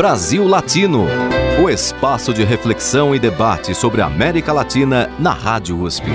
Brasil 0.00 0.46
Latino, 0.46 1.04
o 1.62 1.68
espaço 1.68 2.32
de 2.32 2.42
reflexão 2.42 3.14
e 3.14 3.18
debate 3.18 3.74
sobre 3.74 4.00
a 4.00 4.06
América 4.06 4.50
Latina 4.50 5.14
na 5.18 5.34
Rádio 5.34 5.78
USP. 5.78 6.06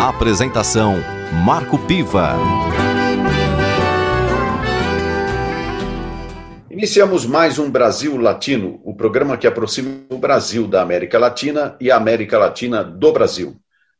Apresentação 0.00 0.98
Marco 1.44 1.76
Piva. 1.76 2.34
Iniciamos 6.70 7.26
mais 7.26 7.58
um 7.58 7.68
Brasil 7.68 8.16
Latino, 8.16 8.80
o 8.84 8.94
programa 8.94 9.36
que 9.36 9.48
aproxima 9.48 9.90
o 10.08 10.16
Brasil 10.16 10.68
da 10.68 10.80
América 10.80 11.18
Latina 11.18 11.76
e 11.80 11.90
a 11.90 11.96
América 11.96 12.38
Latina 12.38 12.84
do 12.84 13.10
Brasil. 13.10 13.56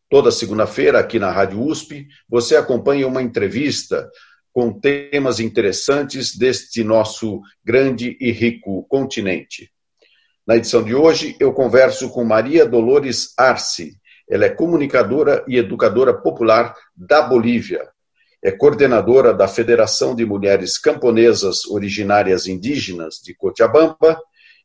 Toda 0.08 0.30
segunda-feira, 0.30 1.00
aqui 1.00 1.18
na 1.18 1.32
Rádio 1.32 1.60
USP, 1.60 2.06
você 2.28 2.54
acompanha 2.54 3.08
uma 3.08 3.20
entrevista 3.20 4.08
com 4.52 4.72
temas 4.72 5.40
interessantes 5.40 6.36
deste 6.36 6.82
nosso 6.82 7.40
grande 7.64 8.16
e 8.20 8.32
rico 8.32 8.84
continente. 8.88 9.70
Na 10.46 10.56
edição 10.56 10.82
de 10.82 10.94
hoje, 10.94 11.36
eu 11.38 11.52
converso 11.52 12.08
com 12.10 12.24
Maria 12.24 12.64
Dolores 12.64 13.34
Arce. 13.36 13.98
Ela 14.28 14.46
é 14.46 14.48
comunicadora 14.48 15.44
e 15.46 15.56
educadora 15.58 16.14
popular 16.14 16.74
da 16.96 17.20
Bolívia. 17.20 17.88
É 18.42 18.50
coordenadora 18.50 19.34
da 19.34 19.46
Federação 19.46 20.14
de 20.14 20.24
Mulheres 20.24 20.78
Camponesas 20.78 21.66
Originárias 21.66 22.46
Indígenas 22.46 23.16
de 23.22 23.34
Cochabamba 23.34 24.18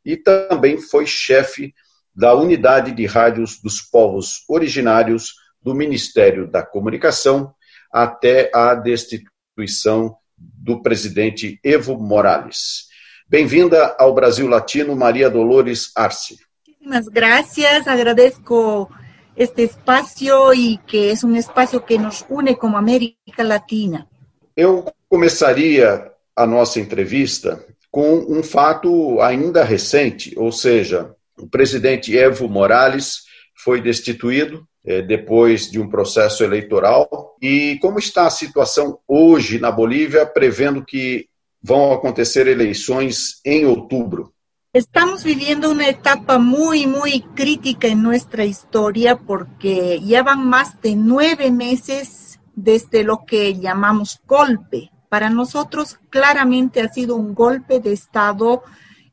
e 0.04 0.16
também 0.16 0.78
foi 0.78 1.06
chefe 1.06 1.74
da 2.14 2.34
Unidade 2.34 2.92
de 2.92 3.04
Rádios 3.04 3.60
dos 3.60 3.80
Povos 3.80 4.44
Originários 4.48 5.34
do 5.60 5.74
Ministério 5.74 6.46
da 6.50 6.62
Comunicação 6.62 7.54
até 7.92 8.50
a 8.54 8.74
destituição 8.74 9.33
instituição 9.54 10.16
do 10.36 10.82
presidente 10.82 11.60
Evo 11.62 11.96
Morales. 11.96 12.88
Bem-vinda 13.28 13.94
ao 13.98 14.12
Brasil 14.12 14.48
Latino, 14.48 14.96
Maria 14.96 15.30
Dolores 15.30 15.92
Arce. 15.96 16.38
Muchas 16.80 17.08
gracias, 17.08 17.86
agradezco 17.86 18.90
este 19.36 19.62
espaço 19.62 20.52
e 20.54 20.78
que 20.78 21.10
é 21.10 21.26
um 21.26 21.36
espaço 21.36 21.80
que 21.80 21.96
nos 21.96 22.24
une 22.28 22.56
como 22.56 22.76
América 22.76 23.42
Latina. 23.42 24.08
Eu 24.56 24.84
começaria 25.08 26.10
a 26.36 26.46
nossa 26.46 26.80
entrevista 26.80 27.64
com 27.90 28.26
um 28.28 28.42
fato 28.42 29.20
ainda 29.20 29.62
recente, 29.62 30.34
ou 30.36 30.50
seja, 30.50 31.14
o 31.38 31.48
presidente 31.48 32.16
Evo 32.16 32.48
Morales 32.48 33.22
foi 33.54 33.80
destituído 33.80 34.66
depois 34.84 35.70
de 35.70 35.80
um 35.80 35.88
processo 35.88 36.44
eleitoral. 36.44 37.36
E 37.40 37.78
como 37.80 37.98
está 37.98 38.26
a 38.26 38.30
situação 38.30 38.98
hoje 39.08 39.58
na 39.58 39.70
Bolívia, 39.70 40.26
prevendo 40.26 40.84
que 40.84 41.28
vão 41.62 41.92
acontecer 41.92 42.46
eleições 42.46 43.40
em 43.44 43.64
outubro? 43.64 44.34
Estamos 44.74 45.22
viviendo 45.22 45.70
una 45.70 45.88
etapa 45.88 46.38
muy, 46.38 46.86
muy 46.86 47.20
crítica 47.34 47.86
en 47.86 48.02
nuestra 48.02 48.44
historia 48.44 49.16
porque 49.16 50.00
llevan 50.00 50.46
más 50.46 50.80
de 50.82 50.96
nueve 50.96 51.50
meses 51.50 52.40
desde 52.56 53.04
lo 53.04 53.24
que 53.24 53.54
llamamos 53.54 54.20
golpe. 54.26 54.90
Para 55.08 55.30
nosotros 55.30 56.00
claramente 56.10 56.80
ha 56.80 56.88
sido 56.88 57.14
un 57.14 57.34
golpe 57.34 57.78
de 57.78 57.92
Estado 57.92 58.64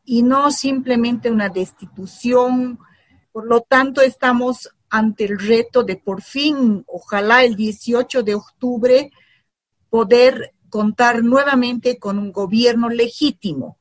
y 0.03 0.23
no 0.23 0.49
simplemente 0.52 1.30
una 1.30 1.47
destitución. 1.47 2.80
Por 3.31 3.45
lo 3.45 3.61
tanto, 3.61 4.02
estamos 4.02 4.67
ante 4.92 5.23
el 5.23 5.39
reto 5.39 5.84
de 5.84 5.95
por 5.95 6.22
fin, 6.22 6.84
ojalá 6.86 7.44
el 7.44 7.56
18 7.56 8.23
de 8.23 8.36
octubre, 8.36 9.11
poder 9.89 10.53
contar 10.70 11.23
nuevamente 11.23 11.98
con 11.98 12.20
un 12.20 12.31
gobierno 12.31 12.89
legítimo. 12.89 13.78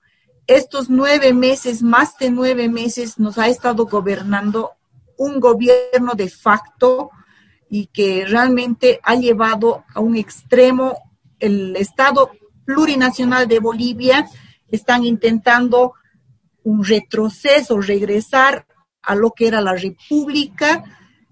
Estos 0.47 0.89
nueve 0.89 1.33
meses, 1.34 1.83
más 1.83 2.17
de 2.19 2.30
nueve 2.30 2.69
meses, 2.69 3.19
nos 3.19 3.39
ha 3.39 3.48
estado 3.48 3.86
gobernando 3.86 4.70
un 5.17 5.39
gobierno 5.39 6.14
de 6.14 6.30
facto 6.30 7.11
y 7.68 7.86
que 7.86 8.24
realmente 8.24 9.01
ha 9.02 9.14
llevado 9.17 9.85
a 9.95 10.01
un 10.01 10.17
extremo 10.17 10.96
el 11.39 11.77
Estado 11.77 12.30
plurinacional 12.64 13.46
de 13.48 13.58
Bolivia. 13.58 14.29
Están 14.68 15.05
intentando 15.05 15.95
un 16.62 16.85
retroceso, 16.85 17.80
regresar 17.80 18.67
a 19.02 19.14
lo 19.14 19.30
que 19.33 19.46
era 19.46 19.61
la 19.61 19.74
República, 19.74 20.85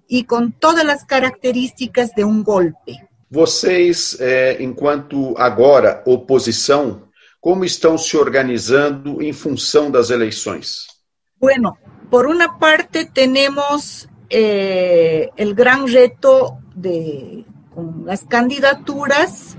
e 0.08 0.24
com 0.24 0.50
todas 0.50 0.88
as 0.88 1.04
características 1.04 2.10
de 2.10 2.24
um 2.24 2.42
golpe. 2.42 2.96
Vocês, 3.30 4.16
é, 4.20 4.62
enquanto 4.62 5.34
agora 5.36 6.02
oposição, 6.06 7.02
como 7.40 7.64
estão 7.64 7.98
se 7.98 8.16
organizando 8.16 9.22
em 9.22 9.32
função 9.32 9.90
das 9.90 10.10
eleições? 10.10 10.86
Bueno, 11.38 11.76
por 12.10 12.26
uma 12.26 12.58
parte 12.58 13.04
temos 13.06 14.08
eh, 14.30 15.30
o 15.38 15.54
grande 15.54 15.92
reto 15.92 16.58
de 16.74 17.44
com 17.70 18.04
as 18.08 18.24
candidaturas 18.24 19.56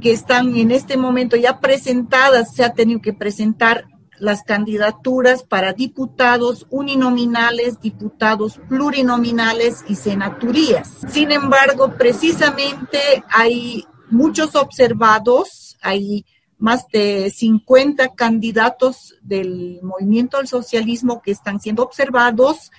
que 0.00 0.10
estão 0.10 0.54
en 0.54 0.70
este 0.72 0.96
momento 0.96 1.40
já 1.40 1.54
presentadas, 1.54 2.52
se 2.52 2.62
ha 2.62 2.70
tenido 2.70 3.00
que 3.00 3.14
presentar 3.14 3.84
las 4.18 4.42
candidaturas 4.42 5.42
para 5.42 5.72
diputados 5.72 6.66
uninominales, 6.70 7.80
diputados 7.80 8.58
plurinominales 8.68 9.84
y 9.88 9.94
senaturías. 9.96 10.90
Sin 11.08 11.32
embargo, 11.32 11.94
precisamente 11.96 12.98
hay 13.28 13.86
muchos 14.10 14.54
observados, 14.56 15.76
hay 15.82 16.24
más 16.58 16.86
de 16.88 17.30
50 17.30 18.14
candidatos 18.14 19.14
del 19.20 19.80
movimiento 19.82 20.38
al 20.38 20.48
socialismo 20.48 21.20
que 21.20 21.32
están 21.32 21.60
siendo 21.60 21.82
observados, 21.82 22.70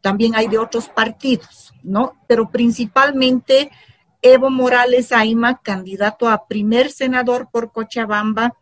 también 0.00 0.34
hay 0.34 0.48
de 0.48 0.58
otros 0.58 0.88
partidos, 0.88 1.72
¿no? 1.82 2.14
Pero 2.26 2.50
principalmente 2.50 3.70
Evo 4.20 4.50
Morales 4.50 5.12
Aima, 5.12 5.60
candidato 5.62 6.28
a 6.28 6.46
primer 6.46 6.90
senador 6.90 7.48
por 7.50 7.72
Cochabamba, 7.72 8.54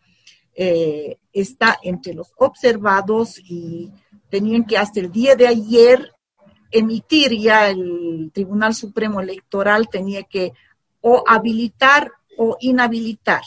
eh, 0.55 1.19
está 1.33 1.79
entre 1.83 2.15
los 2.15 2.33
observados 2.37 3.39
y 3.39 3.91
tenían 4.29 4.65
que 4.65 4.79
hasta 4.79 5.01
el 5.01 5.11
día 5.11 5.35
de 5.35 5.47
ayer 5.47 6.13
emitir 6.71 7.39
ya 7.39 7.69
el 7.69 8.31
Tribunal 8.33 8.75
Supremo 8.75 9.21
Electoral 9.21 9.89
tenía 9.89 10.23
que 10.23 10.53
o 11.01 11.25
habilitar 11.27 12.13
o 12.37 12.57
inhabilitar. 12.61 13.43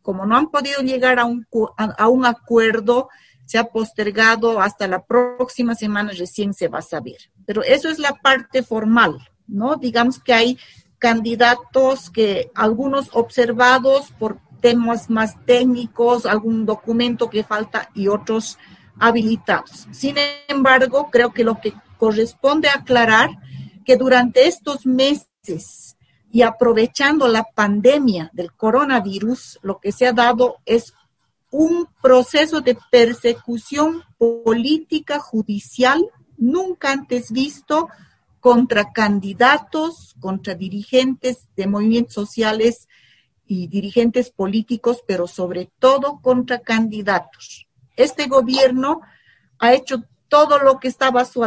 Como 0.00 0.26
no 0.26 0.36
han 0.36 0.50
podido 0.50 0.80
llegar 0.80 1.18
a 1.18 1.24
un, 1.24 1.46
a 1.76 2.08
un 2.08 2.26
acuerdo, 2.26 3.08
se 3.44 3.58
ha 3.58 3.64
postergado 3.64 4.60
hasta 4.60 4.88
la 4.88 5.04
próxima 5.04 5.74
semana, 5.74 6.12
recién 6.16 6.54
se 6.54 6.68
va 6.68 6.78
a 6.78 6.82
saber. 6.82 7.18
Pero 7.44 7.62
eso 7.62 7.88
es 7.88 7.98
la 7.98 8.14
parte 8.14 8.62
formal, 8.62 9.18
¿no? 9.46 9.76
Digamos 9.76 10.18
que 10.18 10.32
hay 10.32 10.58
candidatos 10.98 12.10
que 12.10 12.50
algunos 12.54 13.10
observados 13.12 14.12
por 14.18 14.38
temas 14.62 15.10
más 15.10 15.36
técnicos, 15.44 16.24
algún 16.24 16.64
documento 16.64 17.28
que 17.28 17.44
falta 17.44 17.90
y 17.94 18.08
otros 18.08 18.58
habilitados. 18.98 19.88
Sin 19.90 20.16
embargo, 20.48 21.10
creo 21.10 21.32
que 21.34 21.44
lo 21.44 21.60
que 21.60 21.74
corresponde 21.98 22.68
aclarar 22.68 23.30
que 23.84 23.96
durante 23.96 24.46
estos 24.46 24.86
meses 24.86 25.96
y 26.30 26.42
aprovechando 26.42 27.28
la 27.28 27.44
pandemia 27.44 28.30
del 28.32 28.52
coronavirus, 28.52 29.58
lo 29.62 29.80
que 29.80 29.92
se 29.92 30.06
ha 30.06 30.12
dado 30.12 30.56
es 30.64 30.94
un 31.50 31.86
proceso 32.00 32.62
de 32.62 32.78
persecución 32.90 34.02
política 34.16 35.18
judicial 35.18 36.02
nunca 36.38 36.92
antes 36.92 37.30
visto 37.30 37.88
contra 38.40 38.92
candidatos, 38.92 40.16
contra 40.18 40.54
dirigentes 40.54 41.48
de 41.54 41.66
movimientos 41.66 42.14
sociales 42.14 42.88
y 43.52 43.66
dirigentes 43.66 44.30
políticos, 44.30 45.04
pero 45.06 45.26
sobre 45.26 45.70
todo 45.78 46.20
contra 46.22 46.60
candidatos. 46.60 47.66
Este 47.96 48.26
gobierno 48.26 49.02
ha 49.58 49.74
hecho 49.74 50.04
todo 50.28 50.58
lo 50.58 50.80
que 50.80 50.88
estaba 50.88 51.20
a 51.20 51.26
su 51.26 51.44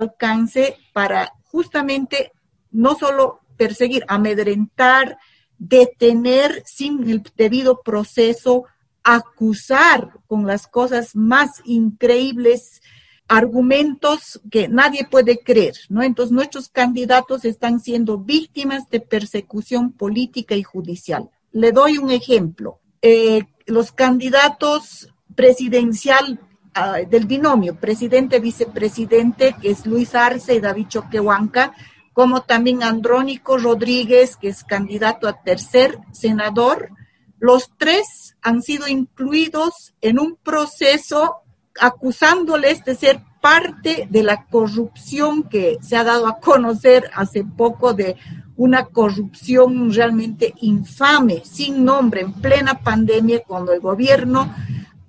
alcance 0.00 0.76
para 0.92 1.32
justamente 1.44 2.32
no 2.72 2.96
solo 2.96 3.42
perseguir, 3.56 4.04
amedrentar, 4.08 5.18
detener 5.56 6.64
sin 6.66 7.08
el 7.08 7.22
debido 7.36 7.80
proceso, 7.80 8.64
acusar 9.04 10.18
con 10.26 10.48
las 10.48 10.66
cosas 10.66 11.14
más 11.14 11.62
increíbles 11.64 12.82
argumentos 13.28 14.40
que 14.50 14.66
nadie 14.66 15.06
puede 15.08 15.38
creer, 15.38 15.76
¿no? 15.88 16.02
Entonces 16.02 16.32
nuestros 16.32 16.68
candidatos 16.68 17.44
están 17.44 17.78
siendo 17.78 18.18
víctimas 18.18 18.90
de 18.90 18.98
persecución 18.98 19.92
política 19.92 20.56
y 20.56 20.64
judicial. 20.64 21.30
Le 21.56 21.72
doy 21.72 21.96
un 21.96 22.10
ejemplo. 22.10 22.80
Eh, 23.00 23.46
los 23.64 23.90
candidatos 23.90 25.08
presidencial 25.34 26.38
uh, 26.76 27.08
del 27.08 27.24
binomio, 27.24 27.76
presidente-vicepresidente, 27.76 29.56
que 29.58 29.70
es 29.70 29.86
Luis 29.86 30.14
Arce 30.14 30.54
y 30.54 30.60
David 30.60 30.88
Choquehuanca, 30.88 31.72
como 32.12 32.42
también 32.42 32.82
Andrónico 32.82 33.56
Rodríguez, 33.56 34.36
que 34.36 34.48
es 34.48 34.64
candidato 34.64 35.26
a 35.28 35.40
tercer 35.42 35.98
senador, 36.12 36.90
los 37.38 37.70
tres 37.78 38.36
han 38.42 38.60
sido 38.60 38.86
incluidos 38.86 39.94
en 40.02 40.18
un 40.18 40.36
proceso 40.36 41.36
acusándoles 41.80 42.84
de 42.84 42.96
ser 42.96 43.22
parte 43.40 44.08
de 44.10 44.22
la 44.22 44.44
corrupción 44.44 45.44
que 45.44 45.78
se 45.80 45.96
ha 45.96 46.04
dado 46.04 46.26
a 46.26 46.38
conocer 46.38 47.10
hace 47.14 47.44
poco 47.44 47.94
de 47.94 48.16
una 48.56 48.86
corrupción 48.86 49.92
realmente 49.92 50.54
infame, 50.60 51.42
sin 51.44 51.84
nombre, 51.84 52.22
en 52.22 52.32
plena 52.32 52.80
pandemia, 52.80 53.42
cuando 53.46 53.72
el 53.72 53.80
gobierno 53.80 54.54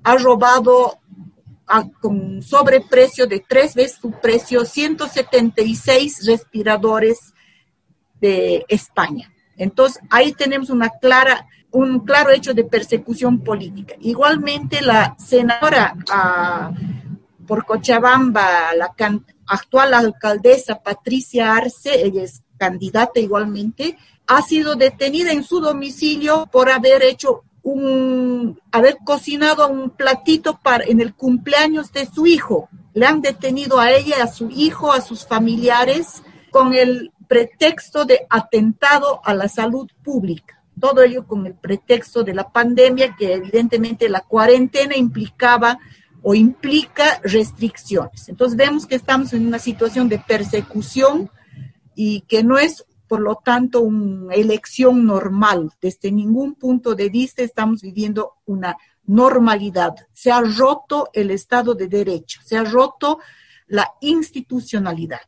ha 0.04 0.16
robado 0.18 1.00
con 2.00 2.42
sobreprecio 2.42 3.28
de 3.28 3.44
tres 3.48 3.76
veces 3.76 4.00
su 4.02 4.12
precio 4.12 4.64
176 4.64 6.26
respiradores 6.26 7.34
de 8.20 8.66
España. 8.70 9.32
Entonces, 9.58 10.02
ahí 10.10 10.34
tenemos 10.34 10.70
una 10.70 10.90
clara, 10.90 11.48
un 11.72 12.00
claro 12.02 12.32
hecho 12.32 12.54
de 12.54 12.64
persecución 12.64 13.40
política. 13.40 13.96
Igualmente, 14.00 14.82
la 14.82 15.16
senadora 15.18 15.96
ah, 16.10 16.72
por 17.46 17.66
Cochabamba, 17.66 18.74
la 18.76 18.94
actual 19.48 19.94
alcaldesa 19.94 20.82
Patricia 20.82 21.54
Arce, 21.54 22.06
ella 22.06 22.24
es 22.24 22.44
candidata 22.58 23.20
igualmente, 23.20 23.98
ha 24.28 24.42
sido 24.42 24.76
detenida 24.76 25.32
en 25.32 25.44
su 25.44 25.60
domicilio 25.60 26.48
por 26.52 26.70
haber 26.70 27.04
hecho 27.04 27.44
un, 27.64 28.60
haber 28.72 28.98
cocinado 29.04 29.68
un 29.68 29.90
platito 29.90 30.60
para, 30.62 30.86
en 30.86 31.02
el 31.02 31.14
cumpleaños 31.14 31.92
de 31.92 32.06
su 32.06 32.26
hijo. 32.26 32.70
Le 32.94 33.06
han 33.06 33.22
detenido 33.22 33.80
a 33.80 33.92
ella, 33.92 34.24
a 34.24 34.28
su 34.28 34.50
hijo, 34.50 34.92
a 34.94 35.02
sus 35.02 35.26
familiares, 35.26 36.24
con 36.50 36.74
el 36.74 37.12
pretexto 37.28 38.06
de 38.06 38.26
atentado 38.30 39.22
a 39.24 39.34
la 39.34 39.50
salud 39.50 39.90
pública. 40.04 40.62
Todo 40.80 41.02
ello 41.02 41.26
con 41.26 41.46
el 41.46 41.56
pretexto 41.56 42.24
de 42.24 42.34
la 42.34 42.50
pandemia, 42.50 43.16
que 43.18 43.34
evidentemente 43.34 44.10
la 44.10 44.22
cuarentena 44.22 44.96
implicaba 44.96 45.80
o 46.22 46.36
implica 46.36 47.20
restricciones. 47.24 48.30
Entonces 48.30 48.58
vemos 48.58 48.86
que 48.86 48.96
estamos 48.96 49.34
en 49.34 49.46
una 49.46 49.60
situación 49.60 50.08
de 50.10 50.20
persecución 50.20 51.30
y 51.98 52.22
que 52.22 52.44
no 52.44 52.60
es, 52.60 52.86
por 53.08 53.22
lo 53.22 53.42
tanto, 53.44 53.82
una 53.82 54.36
elección 54.36 55.06
normal. 55.06 55.72
Desde 55.82 56.12
ningún 56.12 56.54
punto 56.54 56.94
de 56.94 57.10
vista 57.10 57.42
estamos 57.42 57.82
viviendo 57.82 58.34
una 58.46 58.78
normalidad. 59.08 59.96
Se 60.14 60.32
ha 60.32 60.42
roto 60.42 61.10
el 61.12 61.32
Estado 61.32 61.74
de 61.74 61.88
Derecho, 61.88 62.40
se 62.46 62.56
ha 62.56 62.64
roto 62.64 63.20
la 63.68 63.92
institucionalidad. 64.02 65.22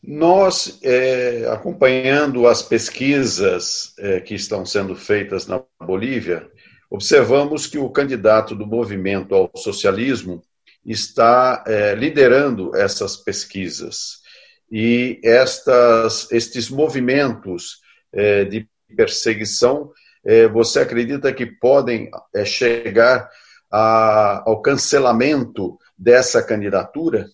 Nós, 0.00 0.78
é, 0.82 1.48
acompanhando 1.50 2.46
as 2.46 2.62
pesquisas 2.62 3.94
é, 3.98 4.20
que 4.20 4.34
estão 4.34 4.64
sendo 4.64 4.94
feitas 4.94 5.46
na 5.46 5.62
Bolívia, 5.80 6.46
observamos 6.90 7.66
que 7.66 7.78
o 7.78 7.88
candidato 7.88 8.54
do 8.54 8.66
movimento 8.66 9.34
ao 9.34 9.50
socialismo 9.56 10.42
está 10.84 11.64
é, 11.66 11.94
liderando 11.94 12.76
essas 12.76 13.16
pesquisas. 13.16 14.23
E 14.70 15.20
estas, 15.22 16.30
estes 16.32 16.70
movimentos 16.70 17.80
é, 18.12 18.44
de 18.44 18.68
perseguição, 18.96 19.92
é, 20.24 20.48
você 20.48 20.80
acredita 20.80 21.32
que 21.32 21.46
podem 21.46 22.10
é, 22.34 22.44
chegar 22.44 23.28
a, 23.70 24.42
ao 24.46 24.62
cancelamento 24.62 25.78
dessa 25.96 26.42
candidatura? 26.42 27.28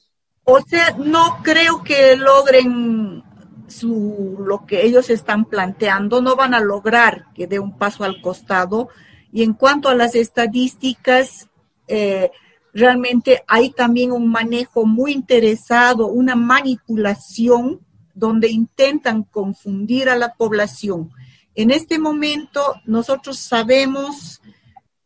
O 0.45 0.61
sea, 0.63 0.91
no 0.93 1.43
creo 1.43 1.83
que 1.83 2.17
logren 2.17 3.23
su, 3.69 4.37
lo 4.39 4.67
que 4.67 4.83
ellos 4.85 5.11
están 5.11 5.45
planteando, 5.45 6.21
no 6.21 6.35
van 6.35 6.55
a 6.55 6.61
lograr 6.61 7.27
que 7.35 7.47
dé 7.47 7.59
un 7.59 7.79
paso 7.79 8.05
al 8.05 8.21
costado. 8.21 8.89
Y 9.33 9.45
en 9.45 9.53
cuanto 9.53 9.89
a 9.89 9.95
las 9.95 10.15
estadísticas, 10.15 11.49
eh, 11.87 12.33
realmente 12.73 13.43
hay 13.47 13.71
también 13.71 14.13
un 14.13 14.29
manejo 14.29 14.87
muy 14.87 15.13
interesado, 15.13 16.07
una 16.07 16.35
manipulación 16.35 17.81
donde 18.15 18.49
intentan 18.49 19.23
confundir 19.23 20.09
a 20.09 20.17
la 20.17 20.35
población. 20.35 21.11
En 21.55 21.71
este 21.71 21.99
momento 21.99 22.75
nosotros 22.85 23.39
sabemos, 23.39 24.41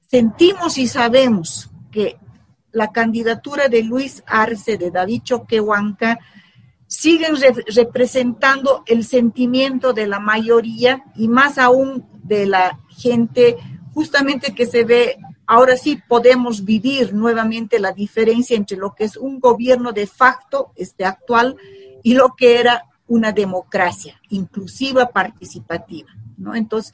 sentimos 0.08 0.78
y 0.78 0.86
sabemos 0.86 1.70
que 1.90 2.18
la 2.72 2.90
candidatura 2.92 3.68
de 3.68 3.82
Luis 3.82 4.22
Arce, 4.26 4.76
de 4.76 4.90
David 4.90 5.22
Choquehuanca, 5.22 6.18
siguen 6.86 7.34
representando 7.74 8.82
el 8.86 9.04
sentimiento 9.04 9.92
de 9.92 10.06
la 10.06 10.20
mayoría 10.20 11.04
y 11.16 11.28
más 11.28 11.58
aún 11.58 12.06
de 12.22 12.46
la 12.46 12.78
gente 12.88 13.56
justamente 13.92 14.54
que 14.54 14.66
se 14.66 14.84
ve, 14.84 15.16
ahora 15.46 15.76
sí 15.76 16.00
podemos 16.08 16.64
vivir 16.64 17.14
nuevamente 17.14 17.78
la 17.78 17.92
diferencia 17.92 18.56
entre 18.56 18.76
lo 18.76 18.94
que 18.94 19.04
es 19.04 19.16
un 19.16 19.40
gobierno 19.40 19.92
de 19.92 20.06
facto, 20.06 20.72
este 20.76 21.04
actual, 21.04 21.56
y 22.02 22.14
lo 22.14 22.34
que 22.36 22.58
era 22.58 22.84
una 23.06 23.32
democracia 23.32 24.20
inclusiva, 24.30 25.10
participativa, 25.10 26.10
¿no? 26.36 26.54
Entonces, 26.54 26.92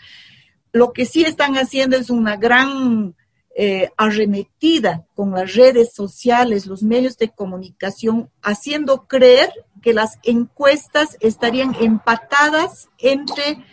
lo 0.73 0.93
que 0.93 1.05
sí 1.05 1.23
están 1.23 1.55
haciendo 1.55 1.97
es 1.97 2.11
una 2.11 2.37
gran 2.37 3.14
eh, 3.56 3.91
arremetida 3.97 5.05
con 5.14 5.32
las 5.32 5.55
redes 5.55 5.93
sociales, 5.93 6.67
los 6.67 6.82
medios 6.82 7.19
de 7.19 7.31
comunicación, 7.31 8.31
haciendo 8.43 9.06
creer 9.06 9.50
que 9.82 9.93
las 9.93 10.19
encuestas 10.23 11.17
estarían 11.20 11.75
empatadas 11.81 12.88
entre 12.99 13.64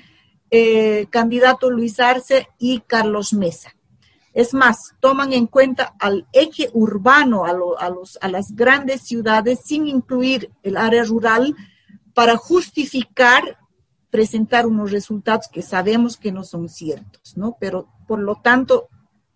eh, 0.49 1.07
candidato 1.09 1.69
Luis 1.69 1.99
Arce 1.99 2.47
y 2.57 2.79
Carlos 2.81 3.33
Mesa. 3.33 3.76
Es 4.37 4.53
más, 4.53 4.93
toman 4.99 5.33
en 5.33 5.47
cuenta 5.47 5.95
al 5.97 6.27
eje 6.31 6.69
urbano, 6.73 7.45
a, 7.45 8.27
las 8.27 8.55
grandes 8.55 9.01
ciudades, 9.01 9.61
sin 9.65 9.87
incluir 9.87 10.51
el 10.61 10.77
área 10.77 11.03
rural, 11.03 11.55
para 12.13 12.37
justificar 12.37 13.57
presentar 14.11 14.67
unos 14.67 14.91
resultados 14.91 15.47
que 15.51 15.63
sabemos 15.63 16.17
que 16.17 16.31
no 16.31 16.43
son 16.43 16.69
ciertos, 16.69 17.35
¿no? 17.35 17.57
Pero, 17.59 17.87
por 18.07 18.19
lo 18.19 18.35
tanto, 18.35 18.89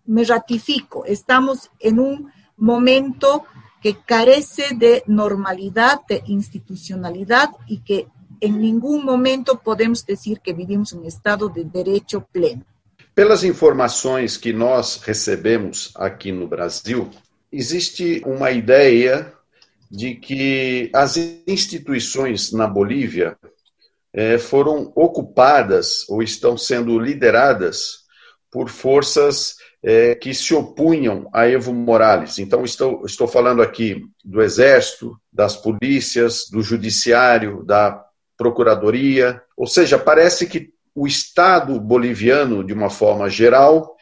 me 0.06 0.22
ratifico, 0.22 1.04
estamos 1.04 1.72
en 1.80 1.98
un 1.98 2.30
momento 2.56 3.44
que 3.82 3.96
carece 3.96 4.76
de 4.76 5.02
normalidad, 5.08 6.02
de 6.08 6.22
institucionalidad 6.26 7.50
y 7.66 7.78
que 7.78 8.06
en 8.40 8.60
ningún 8.60 9.04
momento 9.04 9.58
podemos 9.58 10.06
decir 10.06 10.38
que 10.38 10.52
vivimos 10.52 10.92
um 10.92 11.04
estado 11.04 11.48
de 11.48 11.64
direito 11.64 12.24
pleno. 12.30 12.64
Pelas 13.14 13.44
informações 13.44 14.36
que 14.36 14.52
nós 14.52 15.00
recebemos 15.02 15.92
aqui 15.96 16.32
no 16.32 16.48
Brasil, 16.48 17.10
existe 17.50 18.22
uma 18.24 18.50
ideia 18.50 19.32
de 19.90 20.14
que 20.14 20.90
as 20.94 21.16
instituições 21.46 22.52
na 22.52 22.66
Bolívia 22.66 23.36
eh, 24.14 24.38
foram 24.38 24.90
ocupadas 24.94 26.08
ou 26.08 26.22
estão 26.22 26.56
sendo 26.56 26.98
lideradas 26.98 28.02
por 28.50 28.70
forças 28.70 29.56
é, 29.82 30.14
que 30.14 30.32
se 30.32 30.54
opunham 30.54 31.28
a 31.32 31.46
Evo 31.46 31.72
Morales. 31.72 32.38
Então, 32.38 32.64
estou, 32.64 33.04
estou 33.04 33.26
falando 33.26 33.62
aqui 33.62 34.02
do 34.24 34.40
Exército, 34.40 35.18
das 35.32 35.56
polícias, 35.56 36.48
do 36.50 36.62
Judiciário, 36.62 37.64
da 37.64 38.04
Procuradoria. 38.36 39.42
Ou 39.56 39.66
seja, 39.66 39.98
parece 39.98 40.46
que 40.46 40.70
o 40.94 41.06
Estado 41.06 41.78
boliviano, 41.80 42.62
de 42.64 42.72
uma 42.72 42.90
forma 42.90 43.28
geral, 43.28 43.96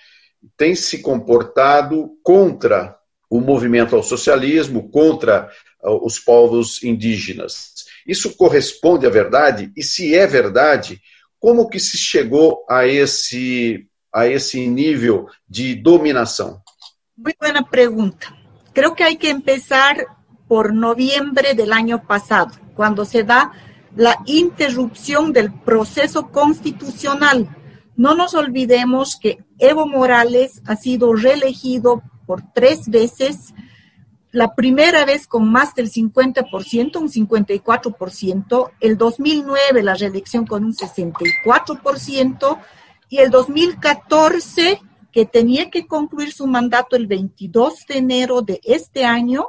tem 0.57 0.75
se 0.75 1.01
comportado 1.01 2.11
contra 2.23 2.97
o 3.29 3.41
movimento 3.41 3.95
ao 3.95 4.03
socialismo, 4.03 4.91
contra 4.91 5.49
uh, 5.83 6.05
os 6.05 6.19
povos 6.19 6.83
indígenas. 6.83 7.73
Isso 8.07 8.37
corresponde 8.37 9.07
à 9.07 9.11
verdade? 9.11 9.71
E 9.77 9.83
se 9.83 10.15
é 10.15 10.27
verdade, 10.27 11.01
como 11.39 11.69
que 11.69 11.79
se 11.79 11.97
chegou 11.97 12.65
a 12.69 12.87
esse 12.87 13.87
a 14.13 14.27
ese 14.27 14.67
nivel 14.67 15.27
de 15.49 15.77
dominación? 15.77 16.61
Muy 17.17 17.35
buena 17.39 17.63
pregunta. 17.63 18.35
Creo 18.73 18.95
que 18.95 19.05
hay 19.05 19.17
que 19.17 19.31
empezar 19.31 20.05
por 20.49 20.75
noviembre 20.75 21.55
del 21.55 21.73
año 21.73 22.05
pasado, 22.05 22.51
cuando 22.75 23.05
se 23.05 23.23
da 23.23 23.53
la 23.97 24.19
interrupción 24.27 25.33
del 25.33 25.53
proceso 25.53 26.29
constitucional. 26.31 27.49
No 27.97 28.15
nos 28.15 28.35
olvidemos 28.35 29.17
que 29.21 29.45
Evo 29.59 29.87
Morales 29.87 30.63
ha 30.67 30.77
sido 30.77 31.13
reelegido 31.13 32.03
por 32.27 32.43
tres 32.55 32.89
veces, 32.89 33.53
la 34.33 34.55
primera 34.55 35.05
vez 35.05 35.27
con 35.27 35.51
más 35.51 35.75
del 35.75 35.91
50%, 35.91 36.97
un 36.97 37.09
54%, 37.09 38.71
el 38.79 38.97
2009 38.97 39.83
la 39.83 39.95
reelección 39.95 40.47
con 40.47 40.65
un 40.65 40.73
64%, 40.73 42.59
y 43.09 43.19
el 43.19 43.31
2014, 43.31 44.81
que 45.11 45.27
tenía 45.27 45.69
que 45.71 45.89
concluir 45.89 46.33
su 46.33 46.47
mandato 46.47 46.95
el 46.95 47.09
22 47.09 47.87
de 47.89 47.99
enero 47.99 48.43
de 48.43 48.61
este 48.63 49.05
año, 49.05 49.49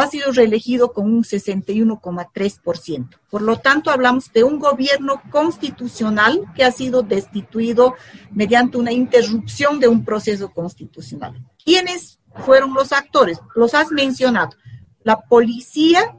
ha 0.00 0.06
sido 0.06 0.32
reelegido 0.32 0.92
con 0.92 1.06
un 1.06 1.22
61,3%. 1.22 3.08
Por 3.30 3.42
lo 3.42 3.58
tanto, 3.58 3.90
hablamos 3.90 4.32
de 4.32 4.44
un 4.44 4.58
gobierno 4.58 5.22
constitucional 5.30 6.44
que 6.54 6.64
ha 6.64 6.72
sido 6.72 7.02
destituido 7.02 7.94
mediante 8.30 8.78
una 8.78 8.92
interrupción 8.92 9.80
de 9.80 9.88
un 9.88 10.04
proceso 10.04 10.50
constitucional. 10.50 11.44
¿Quiénes 11.64 12.18
fueron 12.44 12.74
los 12.74 12.92
actores? 12.92 13.40
Los 13.54 13.74
has 13.74 13.90
mencionado. 13.90 14.56
La 15.02 15.20
policía, 15.20 16.16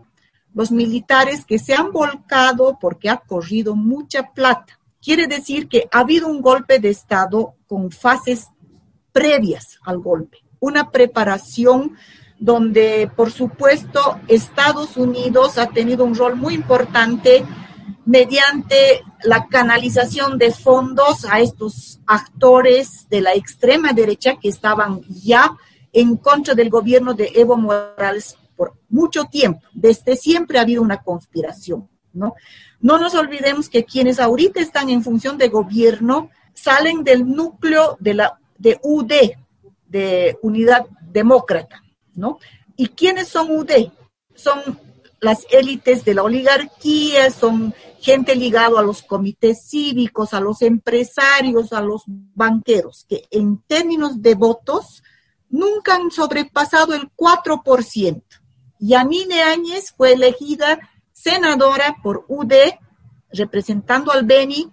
los 0.53 0.71
militares 0.71 1.45
que 1.45 1.59
se 1.59 1.73
han 1.73 1.91
volcado 1.91 2.77
porque 2.79 3.09
ha 3.09 3.17
corrido 3.17 3.75
mucha 3.75 4.31
plata. 4.33 4.79
Quiere 5.01 5.27
decir 5.27 5.67
que 5.67 5.87
ha 5.91 5.99
habido 5.99 6.27
un 6.27 6.41
golpe 6.41 6.79
de 6.79 6.89
Estado 6.89 7.55
con 7.67 7.91
fases 7.91 8.47
previas 9.11 9.79
al 9.83 9.99
golpe, 9.99 10.39
una 10.59 10.91
preparación 10.91 11.97
donde, 12.41 13.09
por 13.15 13.31
supuesto, 13.31 14.19
Estados 14.27 14.97
Unidos 14.97 15.59
ha 15.59 15.67
tenido 15.67 16.03
un 16.03 16.15
rol 16.15 16.35
muy 16.35 16.55
importante 16.55 17.45
mediante 18.03 19.03
la 19.23 19.45
canalización 19.45 20.39
de 20.39 20.51
fondos 20.51 21.25
a 21.29 21.39
estos 21.39 21.99
actores 22.07 23.07
de 23.11 23.21
la 23.21 23.35
extrema 23.35 23.93
derecha 23.93 24.37
que 24.41 24.49
estaban 24.49 25.01
ya 25.07 25.55
en 25.93 26.17
contra 26.17 26.55
del 26.55 26.71
gobierno 26.71 27.13
de 27.13 27.31
Evo 27.35 27.57
Morales 27.57 28.35
por 28.55 28.73
mucho 28.89 29.25
tiempo. 29.25 29.61
Desde 29.75 30.15
siempre 30.15 30.57
ha 30.57 30.63
habido 30.63 30.81
una 30.81 31.03
conspiración, 31.03 31.87
¿no? 32.11 32.33
No 32.79 32.97
nos 32.97 33.13
olvidemos 33.13 33.69
que 33.69 33.85
quienes 33.85 34.19
ahorita 34.19 34.59
están 34.61 34.89
en 34.89 35.03
función 35.03 35.37
de 35.37 35.49
gobierno 35.49 36.31
salen 36.55 37.03
del 37.03 37.27
núcleo 37.27 37.97
de 37.99 38.15
la 38.15 38.39
de 38.57 38.79
UD, 38.81 39.11
de 39.87 40.39
Unidad 40.41 40.87
Demócrata, 41.01 41.83
¿Y 42.75 42.87
quiénes 42.89 43.27
son 43.27 43.51
UD? 43.51 43.91
Son 44.35 44.79
las 45.19 45.45
élites 45.51 46.03
de 46.03 46.15
la 46.15 46.23
oligarquía, 46.23 47.29
son 47.29 47.73
gente 47.99 48.35
ligada 48.35 48.79
a 48.79 48.83
los 48.83 49.03
comités 49.03 49.67
cívicos, 49.69 50.33
a 50.33 50.39
los 50.39 50.61
empresarios, 50.63 51.71
a 51.73 51.81
los 51.81 52.03
banqueros, 52.07 53.05
que 53.07 53.27
en 53.29 53.61
términos 53.67 54.21
de 54.21 54.33
votos 54.33 55.03
nunca 55.49 55.95
han 55.95 56.09
sobrepasado 56.09 56.95
el 56.95 57.11
4%. 57.15 58.23
Yanine 58.79 59.43
Áñez 59.43 59.93
fue 59.95 60.13
elegida 60.13 60.79
senadora 61.11 61.97
por 62.01 62.25
UD, 62.27 62.53
representando 63.31 64.11
al 64.11 64.25
Beni, 64.25 64.71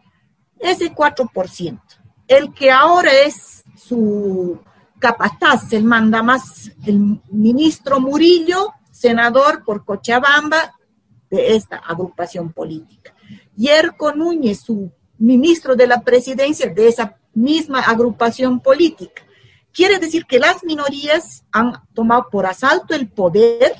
ese 0.58 0.94
4%. 0.94 1.80
El 2.26 2.54
que 2.54 2.70
ahora 2.70 3.12
es 3.12 3.64
su 3.76 4.58
capataz, 4.98 5.72
el 5.72 5.84
manda 5.84 6.22
más, 6.22 6.72
el 6.84 7.20
ministro 7.30 8.00
Murillo, 8.00 8.72
senador 8.90 9.64
por 9.64 9.84
Cochabamba 9.84 10.74
de 11.30 11.54
esta 11.54 11.76
agrupación 11.76 12.52
política. 12.52 13.14
Yerko 13.56 14.12
Núñez, 14.12 14.60
su 14.60 14.90
ministro 15.18 15.76
de 15.76 15.86
la 15.86 16.00
presidencia 16.02 16.68
de 16.68 16.88
esa 16.88 17.16
misma 17.34 17.80
agrupación 17.80 18.60
política. 18.60 19.22
Quiere 19.72 19.98
decir 19.98 20.24
que 20.26 20.38
las 20.38 20.64
minorías 20.64 21.44
han 21.52 21.72
tomado 21.94 22.28
por 22.30 22.46
asalto 22.46 22.94
el 22.94 23.08
poder, 23.08 23.74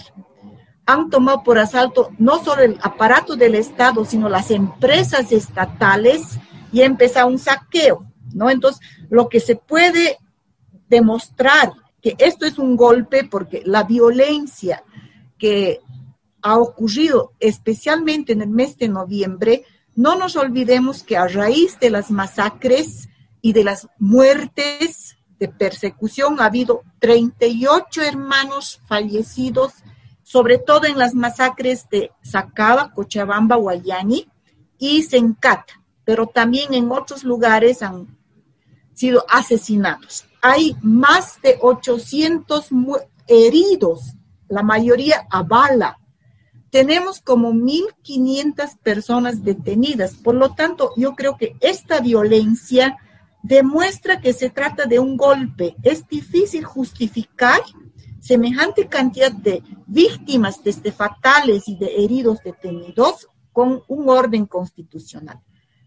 han 0.87 1.11
tomado 1.11 1.43
por 1.43 1.59
asalto 1.59 2.11
no 2.19 2.43
solo 2.43 2.63
el 2.63 2.79
aparato 2.83 3.37
del 3.37 3.55
Estado, 3.55 4.05
sino 4.05 4.29
las 4.29 4.51
empresas 4.51 5.33
estatales 5.33 6.39
y 6.73 6.83
ha 6.83 6.87
empezado 6.87 7.29
un 7.29 7.39
saqueo, 7.39 8.05
¿no? 8.33 8.51
Entonces, 8.51 8.81
lo 9.11 9.29
que 9.29 9.41
se 9.41 9.57
puede 9.57 10.19
demostrar 10.89 11.73
que 12.01 12.15
esto 12.19 12.47
es 12.47 12.59
un 12.59 12.77
golpe 12.77 13.25
porque 13.25 13.63
la 13.65 13.85
violencia 13.85 14.85
que 15.39 15.81
ha 16.43 16.59
ocurrido 16.59 17.33
especialmente 17.41 18.33
en 18.33 18.43
el 18.43 18.51
mes 18.51 18.77
de 18.79 18.89
noviembre, 18.89 19.65
no 19.95 20.17
nos 20.17 20.37
olvidemos 20.37 21.03
que 21.03 21.17
a 21.17 21.27
raíz 21.27 21.79
de 21.81 21.91
las 21.91 22.11
masacres 22.11 23.09
y 23.43 23.53
de 23.53 23.65
las 23.65 23.89
muertes 23.99 25.17
de 25.39 25.49
persecución 25.49 26.41
ha 26.41 26.47
habido 26.47 26.83
38 27.01 28.03
hermanos 28.03 28.81
fallecidos, 28.87 29.73
sobre 30.23 30.59
todo 30.59 30.87
en 30.87 30.99
las 30.99 31.15
masacres 31.15 31.89
de 31.91 32.11
Sacaba, 32.23 32.93
Cochabamba, 32.93 33.57
Guayani 33.57 34.29
y 34.79 35.03
Sencata, 35.03 35.83
pero 36.05 36.27
también 36.27 36.75
en 36.75 36.91
otros 36.91 37.25
lugares 37.25 37.83
han 37.83 38.17
sido 38.95 39.25
asesinados. 39.29 40.28
Hay 40.41 40.77
más 40.83 41.41
de 41.43 41.59
800 41.61 42.69
heridos, 43.27 44.15
la 44.49 44.63
mayoría 44.63 45.27
a 45.31 45.43
bala. 45.43 45.99
Tenemos 46.71 47.21
como 47.21 47.53
1.500 47.53 48.79
personas 48.83 49.43
detenidas. 49.43 50.15
Por 50.15 50.35
lo 50.35 50.55
tanto, 50.55 50.93
yo 50.97 51.15
creo 51.15 51.37
que 51.37 51.57
esta 51.61 52.01
violencia 52.01 52.99
demuestra 53.43 54.21
que 54.21 54.33
se 54.33 54.51
trata 54.51 54.87
de 54.87 54.99
un 54.99 55.17
golpe. 55.17 55.77
Es 55.83 56.07
difícil 56.09 56.65
justificar 56.65 57.61
semejante 58.21 58.89
cantidad 58.89 59.33
de 59.33 59.63
víctimas 59.87 60.63
desde 60.63 60.93
fatales 60.93 61.69
y 61.69 61.77
de 61.77 62.05
heridos 62.05 62.43
detenidos 62.43 63.29
con 63.53 63.83
un 63.89 64.09
orden 64.09 64.47
constitucional. 64.47 65.41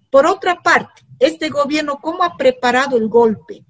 Por 0.10 0.26
otra 0.26 0.62
parte, 0.62 1.04
este 1.20 1.50
gobierno, 1.50 2.00
¿cómo 2.02 2.24
ha 2.24 2.36
preparado 2.36 2.98
el 2.98 3.08
golpe? 3.08 3.64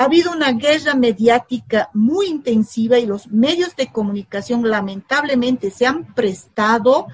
Ha 0.00 0.04
habido 0.04 0.32
una 0.32 0.52
guerra 0.52 0.94
mediática 0.94 1.90
muy 1.92 2.28
intensiva 2.28 2.98
y 2.98 3.04
los 3.04 3.26
medios 3.26 3.76
de 3.76 3.92
comunicación 3.92 4.66
lamentablemente 4.66 5.70
se 5.70 5.84
han 5.84 6.14
prestado 6.14 7.06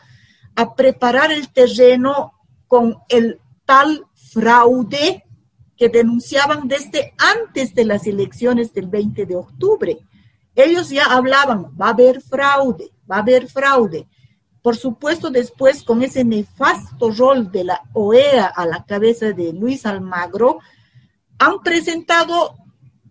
a 0.54 0.72
preparar 0.76 1.32
el 1.32 1.48
terreno 1.48 2.34
con 2.68 2.98
el 3.08 3.40
tal 3.64 4.06
fraude 4.14 5.24
que 5.76 5.88
denunciaban 5.88 6.68
desde 6.68 7.12
antes 7.18 7.74
de 7.74 7.86
las 7.86 8.06
elecciones 8.06 8.72
del 8.72 8.86
20 8.86 9.26
de 9.26 9.34
octubre. 9.34 9.98
Ellos 10.54 10.88
ya 10.88 11.06
hablaban, 11.06 11.64
va 11.64 11.86
a 11.88 11.90
haber 11.90 12.20
fraude, 12.20 12.92
va 13.10 13.16
a 13.16 13.22
haber 13.22 13.48
fraude. 13.48 14.06
Por 14.62 14.76
supuesto, 14.76 15.30
después 15.30 15.82
con 15.82 16.04
ese 16.04 16.22
nefasto 16.22 17.10
rol 17.10 17.50
de 17.50 17.64
la 17.64 17.82
OEA 17.94 18.46
a 18.46 18.64
la 18.64 18.84
cabeza 18.84 19.32
de 19.32 19.52
Luis 19.52 19.84
Almagro, 19.86 20.60
han 21.40 21.58
presentado 21.64 22.54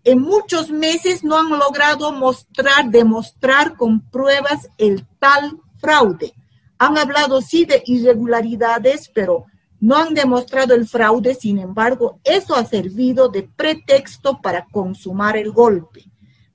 en 0.06 0.20
muchos 0.20 0.70
meses, 0.70 1.24
no 1.24 1.36
han 1.36 1.50
logrado 1.50 2.12
mostrar, 2.12 2.90
demostrar 2.90 3.76
con 3.76 4.00
pruebas 4.08 4.68
el 4.78 5.04
tal 5.18 5.60
fraude. 5.78 6.32
Han 6.78 6.96
hablado 6.96 7.42
sí 7.42 7.64
de 7.64 7.82
irregularidades, 7.84 9.10
pero 9.12 9.46
no 9.80 9.96
han 9.96 10.14
demostrado 10.14 10.74
el 10.74 10.86
fraude, 10.86 11.34
sin 11.34 11.58
embargo, 11.58 12.20
eso 12.22 12.54
ha 12.54 12.64
servido 12.64 13.28
de 13.28 13.42
pretexto 13.42 14.40
para 14.40 14.66
consumar 14.66 15.36
el 15.36 15.50
golpe. 15.50 16.04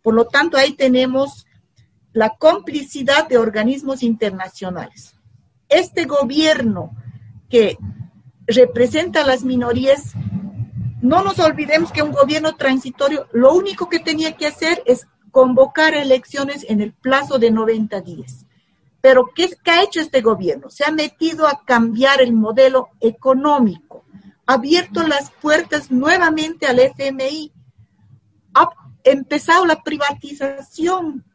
Por 0.02 0.14
lo 0.14 0.26
tanto, 0.28 0.56
ahí 0.56 0.72
tenemos 0.72 1.46
la 2.14 2.30
complicidad 2.30 3.28
de 3.28 3.38
organismos 3.38 4.02
internacionales. 4.02 5.14
Este 5.68 6.06
gobierno 6.06 6.96
que 7.50 7.78
representa 8.48 9.24
a 9.24 9.28
las 9.28 9.44
minorías, 9.44 10.14
no 11.02 11.24
nos 11.24 11.40
olvidemos 11.40 11.92
que 11.92 12.04
un 12.04 12.12
gobierno 12.12 12.56
transitorio 12.56 13.28
lo 13.32 13.54
único 13.54 13.90
que 13.90 14.00
tenía 14.00 14.36
que 14.38 14.48
hacer 14.48 14.84
es 14.86 15.08
convocar 15.32 15.94
elecciones 15.94 16.66
en 16.70 16.82
el 16.82 16.94
plazo 16.94 17.40
de 17.40 17.52
90 17.52 18.02
días. 18.02 18.46
Pero 19.02 19.32
¿qué, 19.34 19.50
ha 19.66 19.84
hecho 19.84 20.00
este 20.00 20.22
gobierno? 20.22 20.70
Se 20.70 20.86
ha 20.86 20.92
metido 20.92 21.48
a 21.48 21.64
cambiar 21.66 22.22
el 22.22 22.34
modelo 22.34 22.90
económico, 23.00 24.06
ha 24.46 24.54
abierto 24.54 25.08
las 25.08 25.32
puertas 25.32 25.90
nuevamente 25.90 26.68
al 26.68 26.80
FMI, 26.80 27.52
ha 28.54 28.70
empezado 29.04 29.66
la 29.66 29.82
privatización 29.82 31.26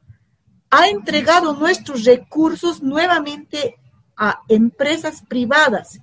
ha 0.70 0.88
entregado 0.88 1.54
nuestros 1.54 2.04
recursos 2.04 2.82
nuevamente 2.82 3.76
a 4.16 4.40
empresas 4.48 5.22
privadas. 5.28 5.98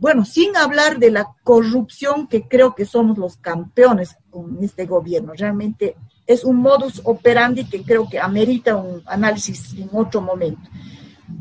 Bueno, 0.00 0.24
sin 0.24 0.56
hablar 0.56 0.98
de 0.98 1.10
la 1.10 1.36
corrupción 1.44 2.26
que 2.26 2.48
creo 2.48 2.74
que 2.74 2.86
somos 2.86 3.18
los 3.18 3.36
campeones 3.36 4.16
con 4.30 4.56
este 4.64 4.86
gobierno. 4.86 5.34
Realmente 5.36 5.94
es 6.26 6.42
un 6.42 6.56
modus 6.56 7.02
operandi 7.04 7.66
que 7.66 7.82
creo 7.82 8.08
que 8.08 8.18
amerita 8.18 8.76
un 8.76 9.02
análisis 9.04 9.74
en 9.74 9.90
otro 9.92 10.22
momento. 10.22 10.62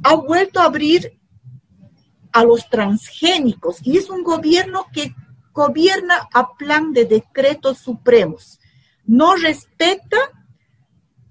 Ha 0.03 0.13
vuelto 0.15 0.59
a 0.59 0.65
abrir 0.65 1.17
a 2.33 2.43
los 2.43 2.69
transgénicos 2.69 3.77
y 3.81 3.97
es 3.97 4.09
un 4.09 4.23
gobierno 4.23 4.87
que 4.91 5.15
gobierna 5.53 6.27
a 6.33 6.57
plan 6.57 6.91
de 6.91 7.05
decretos 7.05 7.77
supremos. 7.77 8.59
No 9.05 9.35
respeta 9.35 10.17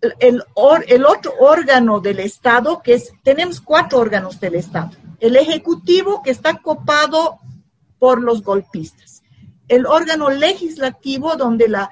el, 0.00 0.42
el 0.86 1.04
otro 1.04 1.34
órgano 1.40 2.00
del 2.00 2.20
Estado, 2.20 2.80
que 2.82 2.94
es, 2.94 3.12
tenemos 3.22 3.60
cuatro 3.60 3.98
órganos 3.98 4.40
del 4.40 4.54
Estado. 4.54 4.92
El 5.20 5.36
Ejecutivo, 5.36 6.22
que 6.22 6.30
está 6.30 6.58
copado 6.58 7.38
por 7.98 8.22
los 8.22 8.42
golpistas. 8.42 9.22
El 9.66 9.86
órgano 9.86 10.30
legislativo, 10.30 11.36
donde 11.36 11.68
la, 11.68 11.90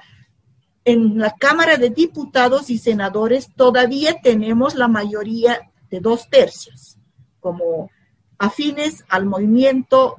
en 0.85 1.17
la 1.17 1.31
Cámara 1.31 1.77
de 1.77 1.89
Diputados 1.89 2.69
y 2.69 2.77
Senadores 2.77 3.49
todavía 3.55 4.21
tenemos 4.21 4.75
la 4.75 4.87
mayoría 4.87 5.71
de 5.89 5.99
dos 5.99 6.29
tercios, 6.29 6.97
como 7.39 7.89
afines 8.37 9.03
al 9.09 9.25
movimiento, 9.25 10.17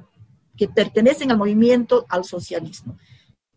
que 0.55 0.67
pertenecen 0.67 1.31
al 1.31 1.37
movimiento 1.37 2.05
al 2.09 2.23
socialismo. 2.23 2.97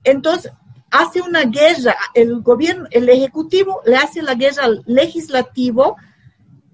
Entonces, 0.04 0.52
hace 0.90 1.20
una 1.20 1.44
guerra, 1.44 1.96
el 2.14 2.40
gobierno, 2.42 2.86
el 2.90 3.08
ejecutivo 3.08 3.80
le 3.84 3.96
hace 3.96 4.22
la 4.22 4.34
guerra 4.34 4.64
al 4.64 4.82
legislativo 4.86 5.96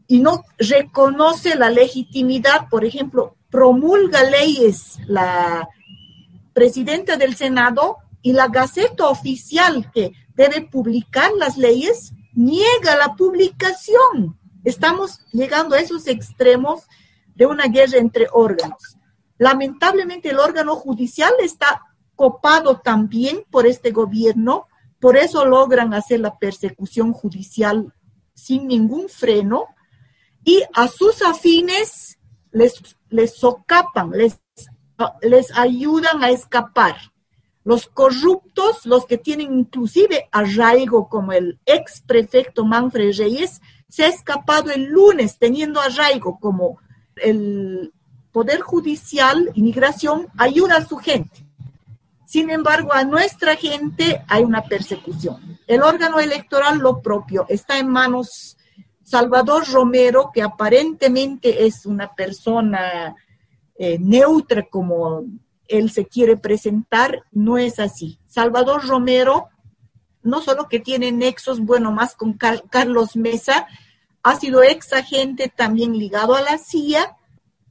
y 0.09 0.21
no 0.21 0.45
reconoce 0.57 1.55
la 1.55 1.69
legitimidad, 1.69 2.69
por 2.71 2.85
ejemplo, 2.85 3.37
promulga 3.51 4.25
leyes 4.25 4.99
la 5.07 5.69
presidenta 6.55 7.17
del 7.17 7.37
Senado 7.37 7.99
y 8.23 8.33
la 8.33 8.49
Gaceta 8.49 9.07
Oficial 9.07 9.91
que 9.93 10.13
debe 10.35 10.63
publicar 10.63 11.31
las 11.39 11.59
leyes 11.59 12.15
niega 12.33 12.97
la 12.97 13.15
publicación. 13.17 14.39
Estamos 14.65 15.21
llegando 15.31 15.77
a 15.77 15.81
esos 15.81 16.07
extremos 16.07 16.85
de 17.35 17.47
una 17.47 17.67
guerra 17.67 17.99
entre 17.99 18.29
órganos. 18.33 18.97
Lamentablemente 19.37 20.31
el 20.31 20.39
órgano 20.39 20.75
judicial 20.75 21.33
está 21.41 21.83
copado 22.17 22.81
también 22.81 23.45
por 23.51 23.67
este 23.67 23.93
gobierno, 23.93 24.65
por 24.99 25.17
eso 25.17 25.45
logran 25.45 25.93
hacer 25.93 26.21
la 26.21 26.39
persecución 26.39 27.13
judicial 27.13 27.93
sin 28.35 28.67
ningún 28.67 29.09
freno 29.09 29.67
y 30.49 30.63
a 30.73 30.89
sus 30.89 31.21
afines 31.21 32.19
les, 32.53 32.73
les 33.11 33.37
socapan, 33.37 34.13
les, 34.13 34.41
les 35.21 35.55
ayudan 35.55 36.25
a 36.25 36.31
escapar. 36.31 36.97
Los 37.65 37.87
corruptos, 37.87 38.87
los 38.87 39.05
que 39.05 39.19
tienen 39.19 39.53
inclusive 39.53 40.27
arraigo, 40.33 41.11
como 41.11 41.35
el 41.35 41.61
ex 41.67 42.01
prefecto 42.01 42.65
Manfred 42.65 43.15
Reyes, 43.19 43.61
se 43.91 44.05
ha 44.05 44.09
escapado 44.09 44.71
el 44.71 44.85
lunes 44.85 45.37
teniendo 45.39 45.83
arraigo 45.83 46.39
como 46.41 46.79
el 47.17 47.93
Poder 48.33 48.63
Judicial, 48.63 49.51
Inmigración, 49.53 50.29
ayuda 50.39 50.77
a 50.77 50.87
su 50.87 50.97
gente. 50.97 51.45
Sin 52.25 52.49
embargo, 52.49 52.95
a 52.95 53.05
nuestra 53.05 53.55
gente 53.55 54.25
hay 54.29 54.45
una 54.45 54.63
persecución. 54.63 55.59
El 55.67 55.83
órgano 55.83 56.21
electoral, 56.21 56.79
lo 56.79 57.03
propio, 57.03 57.45
está 57.51 57.79
en 57.79 57.89
manos 57.89 58.58
Salvador 59.09 59.67
Romero, 59.73 60.31
que 60.35 60.43
aparentemente 60.43 61.65
es 61.65 61.87
una 61.87 62.15
persona 62.15 63.17
eh, 63.79 63.97
neutra 63.99 64.67
como 64.69 65.25
él 65.67 65.91
se 65.91 66.05
quiere 66.05 66.37
presentar, 66.37 67.23
no 67.33 67.57
es 67.57 67.79
así. 67.79 68.19
Salvador 68.27 68.87
Romero, 68.87 69.49
no 70.23 70.43
solo 70.43 70.69
que 70.69 70.79
tiene 70.79 71.11
nexos, 71.11 71.61
bueno, 71.61 71.91
más 71.91 72.15
con 72.17 72.35
Carlos 72.35 73.17
Mesa, 73.17 73.67
ha 74.23 74.37
sido 74.37 74.63
ex 74.63 74.93
agente 74.93 75.49
también 75.49 75.97
ligado 75.97 76.35
a 76.35 76.43
la 76.43 76.59
CIA 76.59 77.17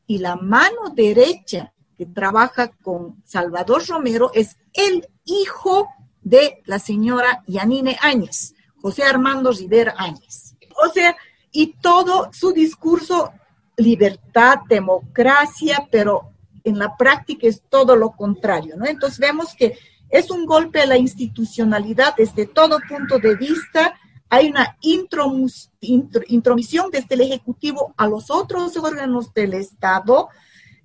y 0.08 0.18
la 0.18 0.38
mano 0.38 0.90
derecha 0.96 1.72
que 2.00 2.08
trabaja 2.08 2.70
con 2.70 3.22
Salvador 3.26 3.86
Romero 3.88 4.32
es 4.34 4.58
el 4.74 5.08
hijo 5.24 5.88
de 6.24 6.64
la 6.66 6.80
señora 6.80 7.44
Yanine 7.46 7.96
Áñez, 8.02 8.56
José 8.82 9.04
Armando 9.04 9.52
Rivera 9.52 9.94
Áñez. 9.98 10.56
O 10.84 10.90
sea, 10.90 11.16
y 11.52 11.74
todo 11.82 12.30
su 12.34 12.52
discurso, 12.52 13.32
libertad, 13.78 14.60
democracia, 14.68 15.88
pero 15.92 16.32
en 16.64 16.80
la 16.80 16.98
práctica 16.98 17.48
es 17.48 17.62
todo 17.70 17.96
lo 17.96 18.12
contrario, 18.12 18.76
¿no? 18.76 18.86
Entonces 18.86 19.20
vemos 19.20 19.54
que 19.56 19.78
es 20.10 20.32
un 20.32 20.46
golpe 20.46 20.82
a 20.82 20.86
la 20.86 20.98
institucionalidad 20.98 22.16
desde 22.16 22.46
todo 22.46 22.80
punto 22.88 23.20
de 23.20 23.36
vista. 23.36 24.00
Hay 24.30 24.50
una 24.50 24.78
intromisión 24.82 26.92
desde 26.92 27.16
el 27.16 27.22
Ejecutivo 27.22 27.94
a 27.98 28.08
los 28.08 28.30
otros 28.30 28.76
órganos 28.78 29.34
del 29.34 29.54
Estado 29.54 30.30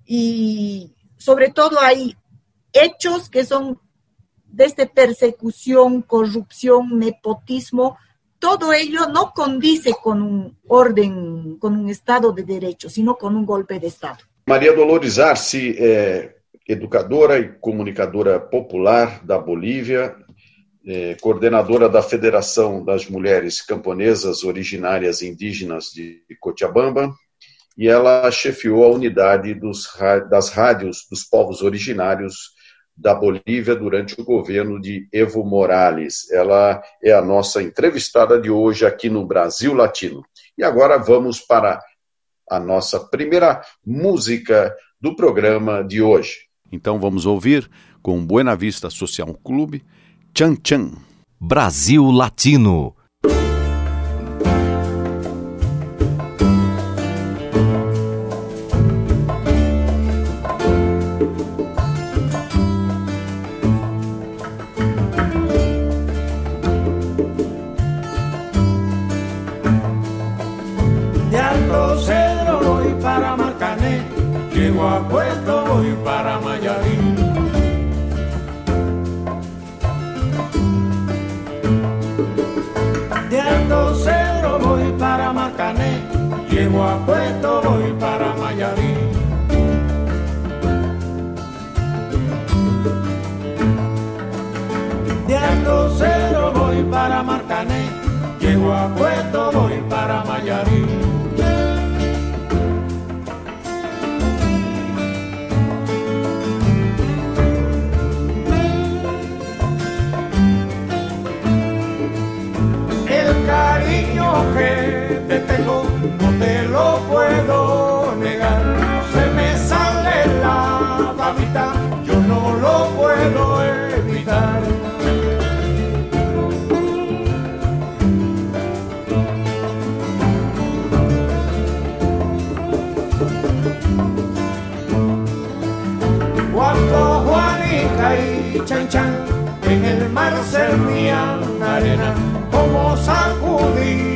y 0.05 0.93
sobre 1.17 1.51
todo 1.51 1.79
hay 1.81 2.15
hechos 2.71 3.29
que 3.29 3.45
son 3.45 3.79
desde 4.45 4.85
persecución, 4.85 6.01
corrupción, 6.01 6.99
nepotismo, 6.99 7.97
todo 8.43 8.73
ello 8.73 9.07
no 9.07 9.31
condice 9.31 9.93
con 10.03 10.21
un 10.21 10.57
orden, 10.67 11.57
con 11.57 11.77
un 11.77 11.87
Estado 11.89 12.33
de 12.33 12.43
Derecho, 12.43 12.89
sino 12.89 13.15
con 13.15 13.37
un 13.37 13.45
golpe 13.45 13.79
de 13.79 13.87
Estado. 13.87 14.17
Maria 14.45 14.75
Dolores 14.75 15.17
Arce 15.17 15.77
é 15.79 16.35
educadora 16.67 17.39
e 17.39 17.53
comunicadora 17.61 18.41
popular 18.41 19.23
da 19.23 19.39
Bolívia, 19.39 20.17
é 20.85 21.15
coordenadora 21.21 21.87
da 21.87 22.01
Federação 22.01 22.83
das 22.83 23.07
Mulheres 23.07 23.61
Camponesas 23.61 24.43
Originárias 24.43 25.21
Indígenas 25.21 25.93
de 25.93 26.21
Cochabamba, 26.41 27.15
e 27.77 27.87
ela 27.87 28.29
chefiou 28.29 28.83
a 28.83 28.89
unidade 28.89 29.53
dos, 29.53 29.87
das 30.29 30.49
rádios 30.49 31.07
dos 31.09 31.23
povos 31.23 31.61
originários 31.61 32.52
da 32.95 33.13
Bolívia 33.13 33.75
durante 33.75 34.19
o 34.19 34.23
governo 34.23 34.79
de 34.79 35.07
Evo 35.11 35.43
Morales. 35.43 36.31
Ela 36.31 36.81
é 37.03 37.11
a 37.11 37.21
nossa 37.21 37.61
entrevistada 37.61 38.39
de 38.39 38.49
hoje 38.49 38.85
aqui 38.85 39.09
no 39.09 39.25
Brasil 39.25 39.73
Latino. 39.73 40.23
E 40.57 40.63
agora 40.63 40.97
vamos 40.97 41.39
para 41.39 41.81
a 42.49 42.59
nossa 42.59 42.99
primeira 42.99 43.61
música 43.85 44.75
do 45.01 45.15
programa 45.15 45.83
de 45.83 46.01
hoje. 46.01 46.47
Então 46.71 46.99
vamos 46.99 47.25
ouvir 47.25 47.69
com 48.01 48.23
Buena 48.25 48.55
Vista 48.55 48.89
Social 48.89 49.33
Clube, 49.43 49.83
Chan 50.35 50.55
Chan. 50.63 50.91
Brasil 51.39 52.09
Latino 52.09 52.95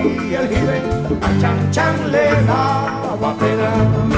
sacudí 0.07 0.35
el 0.35 0.47
jibe, 0.47 0.81
a 1.21 1.41
chan 1.41 1.71
chan 1.71 2.11
le 2.11 2.29
daba 2.45 3.35
pena. 3.37 4.16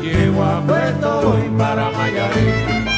Llego 0.00 0.42
a 0.42 0.60
Puerto 0.62 1.22
voy 1.22 1.48
para 1.56 1.90
Mayarí. 1.90 2.89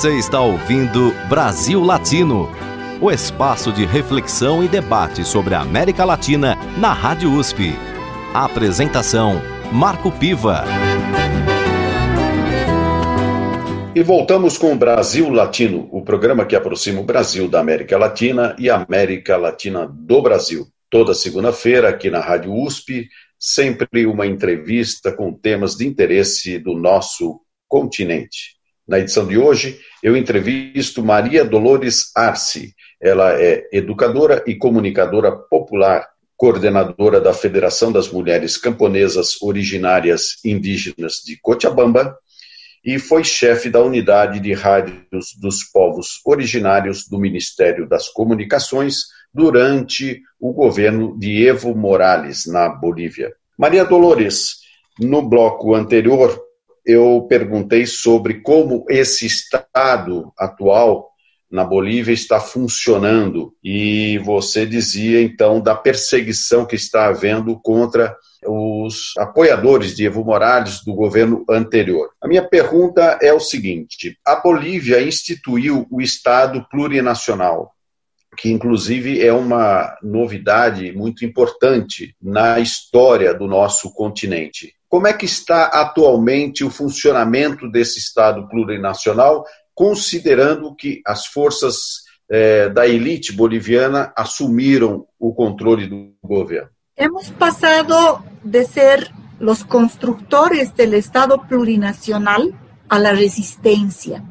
Você 0.00 0.16
está 0.16 0.40
ouvindo 0.40 1.12
Brasil 1.28 1.82
Latino, 1.82 2.48
o 3.02 3.10
espaço 3.10 3.70
de 3.70 3.84
reflexão 3.84 4.64
e 4.64 4.66
debate 4.66 5.26
sobre 5.26 5.54
a 5.54 5.60
América 5.60 6.06
Latina 6.06 6.56
na 6.78 6.90
Rádio 6.94 7.30
USP. 7.30 7.74
A 8.32 8.46
apresentação: 8.46 9.42
Marco 9.70 10.10
Piva. 10.10 10.64
E 13.94 14.02
voltamos 14.02 14.56
com 14.56 14.72
o 14.72 14.74
Brasil 14.74 15.28
Latino, 15.28 15.86
o 15.92 16.00
programa 16.00 16.46
que 16.46 16.56
aproxima 16.56 17.02
o 17.02 17.04
Brasil 17.04 17.46
da 17.46 17.60
América 17.60 17.98
Latina 17.98 18.56
e 18.58 18.70
a 18.70 18.76
América 18.76 19.36
Latina 19.36 19.86
do 19.86 20.22
Brasil. 20.22 20.66
Toda 20.88 21.12
segunda-feira, 21.12 21.90
aqui 21.90 22.08
na 22.08 22.20
Rádio 22.20 22.54
USP, 22.54 23.06
sempre 23.38 24.06
uma 24.06 24.26
entrevista 24.26 25.12
com 25.12 25.30
temas 25.30 25.76
de 25.76 25.86
interesse 25.86 26.58
do 26.58 26.74
nosso 26.74 27.42
continente. 27.68 28.59
Na 28.90 28.98
edição 28.98 29.24
de 29.24 29.38
hoje, 29.38 29.78
eu 30.02 30.16
entrevisto 30.16 31.00
Maria 31.00 31.44
Dolores 31.44 32.10
Arce. 32.12 32.74
Ela 33.00 33.40
é 33.40 33.68
educadora 33.72 34.42
e 34.48 34.56
comunicadora 34.56 35.30
popular, 35.30 36.08
coordenadora 36.36 37.20
da 37.20 37.32
Federação 37.32 37.92
das 37.92 38.10
Mulheres 38.10 38.56
Camponesas 38.56 39.40
Originárias 39.40 40.44
Indígenas 40.44 41.22
de 41.24 41.38
Cochabamba 41.40 42.18
e 42.84 42.98
foi 42.98 43.22
chefe 43.22 43.70
da 43.70 43.80
unidade 43.80 44.40
de 44.40 44.52
rádios 44.52 45.36
dos 45.40 45.62
povos 45.62 46.20
originários 46.26 47.06
do 47.06 47.16
Ministério 47.16 47.88
das 47.88 48.08
Comunicações 48.08 49.04
durante 49.32 50.20
o 50.40 50.52
governo 50.52 51.16
de 51.16 51.46
Evo 51.46 51.76
Morales, 51.76 52.44
na 52.44 52.68
Bolívia. 52.68 53.32
Maria 53.56 53.84
Dolores, 53.84 54.56
no 54.98 55.22
bloco 55.22 55.76
anterior, 55.76 56.49
eu 56.84 57.26
perguntei 57.28 57.86
sobre 57.86 58.40
como 58.40 58.84
esse 58.88 59.26
Estado 59.26 60.32
atual 60.38 61.10
na 61.50 61.64
Bolívia 61.64 62.14
está 62.14 62.38
funcionando 62.38 63.52
e 63.62 64.18
você 64.18 64.64
dizia 64.64 65.20
então 65.20 65.60
da 65.60 65.74
perseguição 65.74 66.64
que 66.64 66.76
está 66.76 67.06
havendo 67.06 67.58
contra 67.60 68.16
os 68.46 69.12
apoiadores 69.18 69.96
de 69.96 70.06
Evo 70.06 70.24
Morales 70.24 70.82
do 70.84 70.94
governo 70.94 71.44
anterior. 71.50 72.10
A 72.22 72.28
minha 72.28 72.46
pergunta 72.46 73.18
é 73.20 73.32
o 73.32 73.40
seguinte: 73.40 74.16
a 74.24 74.36
Bolívia 74.36 75.02
instituiu 75.02 75.86
o 75.90 76.00
Estado 76.00 76.64
plurinacional, 76.70 77.72
que 78.36 78.50
inclusive 78.50 79.20
é 79.20 79.32
uma 79.32 79.96
novidade 80.02 80.92
muito 80.92 81.24
importante 81.24 82.14
na 82.22 82.60
história 82.60 83.34
do 83.34 83.46
nosso 83.46 83.92
continente. 83.92 84.74
Como 84.90 85.06
é 85.06 85.12
que 85.12 85.24
está 85.24 85.66
atualmente 85.66 86.64
o 86.64 86.70
funcionamento 86.70 87.70
desse 87.70 88.00
Estado 88.00 88.48
plurinacional, 88.48 89.44
considerando 89.72 90.74
que 90.74 91.00
as 91.06 91.26
forças 91.26 92.02
eh, 92.28 92.68
da 92.70 92.88
elite 92.88 93.32
boliviana 93.32 94.12
assumiram 94.16 95.06
o 95.16 95.32
controle 95.32 95.86
do 95.86 96.12
governo? 96.20 96.70
Hemos 96.96 97.30
pasado 97.30 98.24
de 98.42 98.64
ser 98.64 99.12
los 99.38 99.62
constructores 99.62 100.74
del 100.74 100.94
Estado 100.94 101.40
plurinacional 101.46 102.52
a 102.88 102.98
la 102.98 103.12
resistencia. 103.12 104.24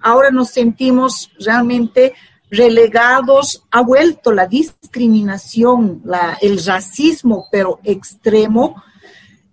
Ahora 0.00 0.30
nos 0.30 0.50
sentimos 0.50 1.30
realmente 1.40 2.12
relegados, 2.50 3.66
ha 3.70 3.80
vuelto 3.80 4.32
la 4.32 4.46
discriminación, 4.46 6.02
la, 6.04 6.36
el 6.42 6.62
racismo, 6.62 7.46
pero 7.50 7.80
extremo, 7.84 8.82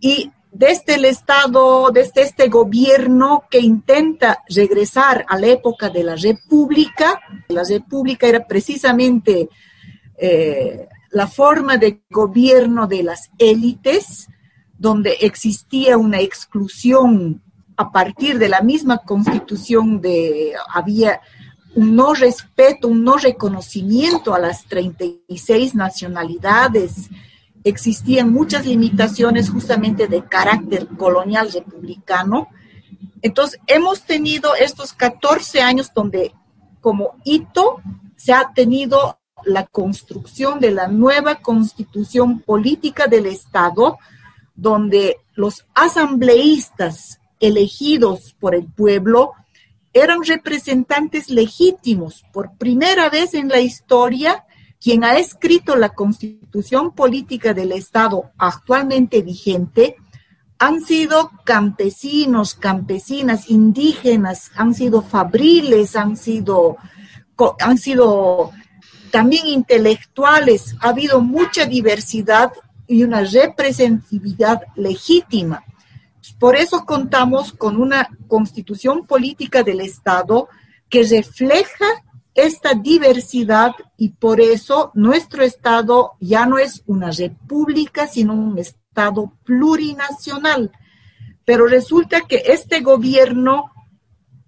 y 0.05 0.31
desde 0.51 0.95
el 0.95 1.05
Estado, 1.05 1.89
desde 1.89 2.21
este 2.21 2.47
gobierno 2.47 3.45
que 3.49 3.59
intenta 3.59 4.43
regresar 4.47 5.25
a 5.27 5.39
la 5.39 5.47
época 5.47 5.89
de 5.89 6.03
la 6.03 6.15
República, 6.15 7.19
la 7.47 7.63
República 7.63 8.27
era 8.27 8.45
precisamente 8.45 9.49
eh, 10.15 10.87
la 11.09 11.25
forma 11.25 11.77
de 11.77 12.03
gobierno 12.11 12.85
de 12.85 13.01
las 13.01 13.31
élites, 13.39 14.27
donde 14.77 15.17
existía 15.21 15.97
una 15.97 16.19
exclusión 16.19 17.41
a 17.75 17.91
partir 17.91 18.37
de 18.37 18.49
la 18.49 18.61
misma 18.61 18.99
constitución 18.99 20.01
de 20.01 20.53
había 20.71 21.19
un 21.73 21.95
no 21.95 22.13
respeto, 22.13 22.89
un 22.89 23.03
no 23.03 23.17
reconocimiento 23.17 24.35
a 24.35 24.39
las 24.39 24.65
36 24.65 25.73
nacionalidades, 25.73 27.09
existían 27.65 28.31
muchas 28.31 28.65
limitaciones 28.65 29.49
justamente 29.49 30.07
de 30.07 30.23
carácter 30.23 30.87
colonial 30.87 31.51
republicano. 31.51 32.47
Entonces, 33.21 33.59
hemos 33.65 34.03
tenido 34.03 34.55
estos 34.55 34.93
14 34.93 35.61
años 35.61 35.91
donde 35.93 36.31
como 36.79 37.15
hito 37.23 37.81
se 38.15 38.33
ha 38.33 38.53
tenido 38.53 39.19
la 39.43 39.65
construcción 39.65 40.59
de 40.59 40.71
la 40.71 40.87
nueva 40.87 41.41
constitución 41.41 42.39
política 42.39 43.07
del 43.07 43.25
Estado, 43.25 43.97
donde 44.55 45.17
los 45.33 45.65
asambleístas 45.73 47.19
elegidos 47.39 48.35
por 48.39 48.53
el 48.53 48.65
pueblo 48.65 49.33
eran 49.91 50.23
representantes 50.23 51.31
legítimos. 51.31 52.23
Por 52.31 52.55
primera 52.57 53.09
vez 53.09 53.33
en 53.33 53.49
la 53.49 53.59
historia, 53.59 54.45
quien 54.85 55.03
ha 55.03 55.17
escrito 55.17 55.75
la 55.75 55.95
constitución 55.95 56.91
política 56.91 57.55
del 57.55 57.71
Estado 57.71 58.29
actualmente 58.37 59.23
vigente 59.23 59.95
han 60.59 60.79
sido 60.81 61.31
campesinos, 61.43 62.53
campesinas, 62.53 63.49
indígenas, 63.49 64.51
han 64.55 64.75
sido 64.75 65.01
fabriles, 65.01 65.95
han 65.95 66.15
sido, 66.15 66.77
han 67.61 67.79
sido 67.79 68.51
también 69.09 69.47
intelectuales, 69.47 70.75
ha 70.79 70.89
habido 70.89 71.19
mucha 71.19 71.65
diversidad 71.65 72.51
y 72.85 73.01
una 73.01 73.21
representatividad 73.21 74.61
legítima. 74.75 75.63
Por 76.37 76.55
eso 76.55 76.85
contamos 76.85 77.53
con 77.53 77.81
una 77.81 78.07
constitución 78.27 79.07
política 79.07 79.63
del 79.63 79.81
Estado 79.81 80.47
que 80.89 81.01
refleja 81.01 81.87
esta 82.35 82.73
diversidad 82.73 83.71
y 83.97 84.09
por 84.09 84.41
eso 84.41 84.91
nuestro 84.93 85.43
Estado 85.43 86.11
ya 86.19 86.45
no 86.45 86.57
es 86.57 86.83
una 86.85 87.09
república, 87.09 88.07
sino 88.07 88.33
un 88.33 88.59
Estado 88.59 89.33
plurinacional. 89.43 90.71
Pero 91.45 91.65
resulta 91.65 92.21
que 92.21 92.43
este 92.47 92.81
gobierno 92.81 93.71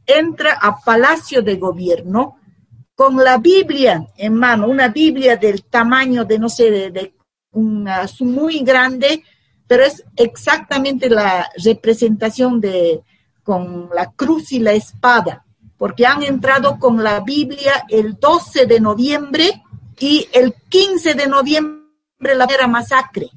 entra 0.06 0.54
a 0.54 0.78
Palacio 0.80 1.42
de 1.42 1.56
Gobierno 1.56 2.38
con 2.94 3.16
la 3.18 3.38
Biblia 3.38 4.08
en 4.18 4.34
mano, 4.34 4.68
una 4.68 4.90
Biblia 4.90 5.38
del 5.38 5.64
tamaño 5.64 6.26
de, 6.26 6.40
no 6.40 6.50
sé, 6.50 6.72
de, 6.92 7.14
una, 7.52 8.06
muy 8.22 8.60
grande, 8.60 9.24
pero 9.66 9.84
es 9.84 10.04
exactamente 10.16 11.10
la 11.10 11.50
representación 11.64 12.60
de 12.60 13.02
con 13.44 13.90
la 13.96 14.12
cruz 14.12 14.52
y 14.52 14.60
la 14.60 14.74
espada, 14.74 15.46
porque 15.78 16.06
han 16.06 16.24
entrado 16.24 16.80
con 16.80 17.04
la 17.04 17.20
Biblia 17.22 17.86
el 17.90 18.16
12 18.20 18.66
de 18.66 18.80
noviembre 18.80 19.64
y 20.00 20.28
el 20.34 20.54
15 20.70 21.14
de 21.14 21.28
noviembre 21.28 21.78
la 22.20 22.48
primera 22.48 22.68
masacre. 22.68 23.30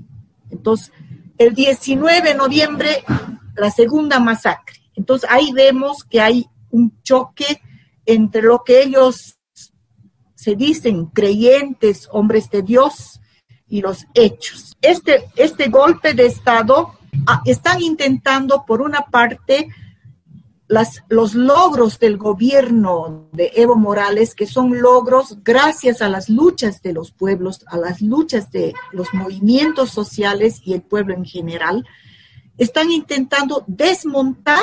Entonces, 0.50 0.92
el 1.38 1.55
19 1.55 2.22
de 2.22 2.35
noviembre 2.35 3.05
la 3.57 3.70
segunda 3.70 4.18
masacre. 4.18 4.81
Entonces, 4.94 5.29
ahí 5.31 5.53
vemos 5.53 6.05
que 6.05 6.20
hay 6.20 6.46
un 6.70 7.00
choque 7.03 7.61
entre 8.07 8.42
lo 8.42 8.62
que 8.64 8.83
ellos 8.83 9.38
se 10.35 10.57
dicen 10.57 11.07
creyentes, 11.07 12.09
hombres 12.11 12.50
de 12.50 12.62
Dios, 12.62 13.20
y 13.68 13.83
los 13.83 14.07
hechos. 14.14 14.76
Este, 14.83 15.31
este 15.37 15.68
golpe 15.68 16.12
de 16.12 16.26
Estado 16.26 16.92
ah, 17.26 17.42
están 17.44 17.81
intentando, 17.81 18.64
por 18.66 18.83
una 18.83 19.03
parte, 19.03 19.68
las, 20.70 21.02
los 21.09 21.35
logros 21.35 21.98
del 21.98 22.16
gobierno 22.16 23.28
de 23.33 23.50
Evo 23.56 23.74
Morales, 23.74 24.37
que 24.37 24.46
son 24.46 24.80
logros 24.80 25.38
gracias 25.42 26.00
a 26.00 26.09
las 26.09 26.28
luchas 26.28 26.80
de 26.80 26.92
los 26.92 27.11
pueblos, 27.11 27.64
a 27.66 27.76
las 27.76 28.00
luchas 28.00 28.52
de 28.52 28.72
los 28.92 29.12
movimientos 29.12 29.90
sociales 29.90 30.61
y 30.64 30.74
el 30.74 30.83
pueblo 30.83 31.12
en 31.12 31.24
general, 31.24 31.85
están 32.56 32.92
intentando 32.92 33.64
desmontar 33.66 34.62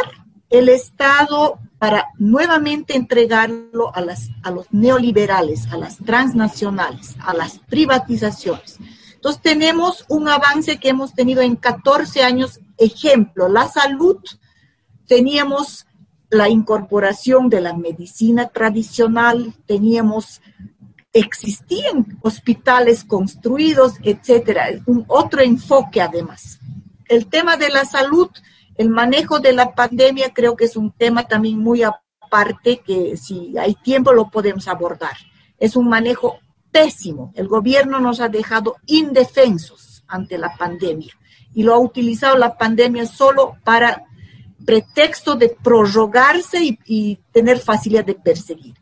el 0.50 0.70
Estado 0.70 1.60
para 1.78 2.08
nuevamente 2.18 2.96
entregarlo 2.96 3.94
a, 3.94 4.00
las, 4.00 4.30
a 4.44 4.52
los 4.52 4.72
neoliberales, 4.72 5.68
a 5.74 5.78
las 5.78 5.98
transnacionales, 5.98 7.18
a 7.20 7.34
las 7.34 7.60
privatizaciones. 7.60 8.78
Entonces 9.14 9.42
tenemos 9.42 10.06
un 10.08 10.30
avance 10.30 10.80
que 10.80 10.88
hemos 10.88 11.14
tenido 11.14 11.42
en 11.42 11.58
14 11.58 12.24
años. 12.24 12.62
Ejemplo, 12.78 13.50
la 13.50 13.68
salud, 13.68 14.20
teníamos 15.06 15.87
la 16.30 16.50
incorporación 16.50 17.50
de 17.50 17.62
la 17.62 17.74
medicina 17.74 18.48
tradicional, 18.48 19.54
teníamos, 19.66 20.42
existían 21.14 22.20
hospitales 22.22 23.04
construidos, 23.04 23.94
etcétera, 24.04 24.68
un 24.86 25.06
otro 25.08 25.42
enfoque 25.42 26.02
además. 26.02 26.60
El 27.08 27.28
tema 27.28 27.56
de 27.56 27.70
la 27.70 27.86
salud, 27.86 28.30
el 28.76 28.90
manejo 28.90 29.40
de 29.40 29.54
la 29.54 29.74
pandemia 29.74 30.34
creo 30.34 30.56
que 30.56 30.66
es 30.66 30.76
un 30.76 30.92
tema 30.92 31.24
también 31.24 31.60
muy 31.60 31.84
aparte 31.84 32.82
que 32.86 33.16
si 33.16 33.58
hay 33.58 33.76
tiempo 33.76 34.12
lo 34.12 34.30
podemos 34.30 34.68
abordar. 34.68 35.16
Es 35.58 35.76
un 35.76 35.88
manejo 35.88 36.40
pésimo. 36.72 37.32
El 37.36 37.48
gobierno 37.48 38.00
nos 38.00 38.20
ha 38.20 38.28
dejado 38.28 38.76
indefensos 38.86 40.04
ante 40.08 40.38
la 40.38 40.56
pandemia 40.56 41.14
y 41.54 41.64
lo 41.64 41.74
ha 41.74 41.80
utilizado 41.80 42.38
la 42.38 42.58
pandemia 42.58 43.06
solo 43.06 43.56
para 43.64 44.07
pretexto 44.68 45.36
de 45.36 45.48
prorrogarse 45.48 46.78
y, 46.86 47.16
tener 47.32 47.58
facilidad 47.58 48.04
de 48.04 48.16
perseguir. 48.16 48.76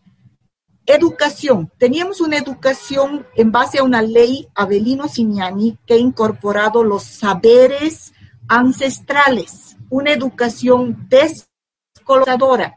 Educación. 0.84 1.71
Teníamos 1.78 2.21
una 2.21 2.38
educación 2.38 3.28
en 3.36 3.52
base 3.52 3.78
a 3.78 3.84
una 3.84 4.02
ley 4.02 4.48
Avelino 4.56 5.08
Signani 5.08 5.78
que 5.86 5.93
ha 5.93 5.98
incorporado 5.98 6.84
los 6.84 7.04
saberes 7.04 8.13
ancestrales, 8.48 9.78
una 9.89 10.12
educación 10.12 11.08
descolonizadora. 11.08 12.74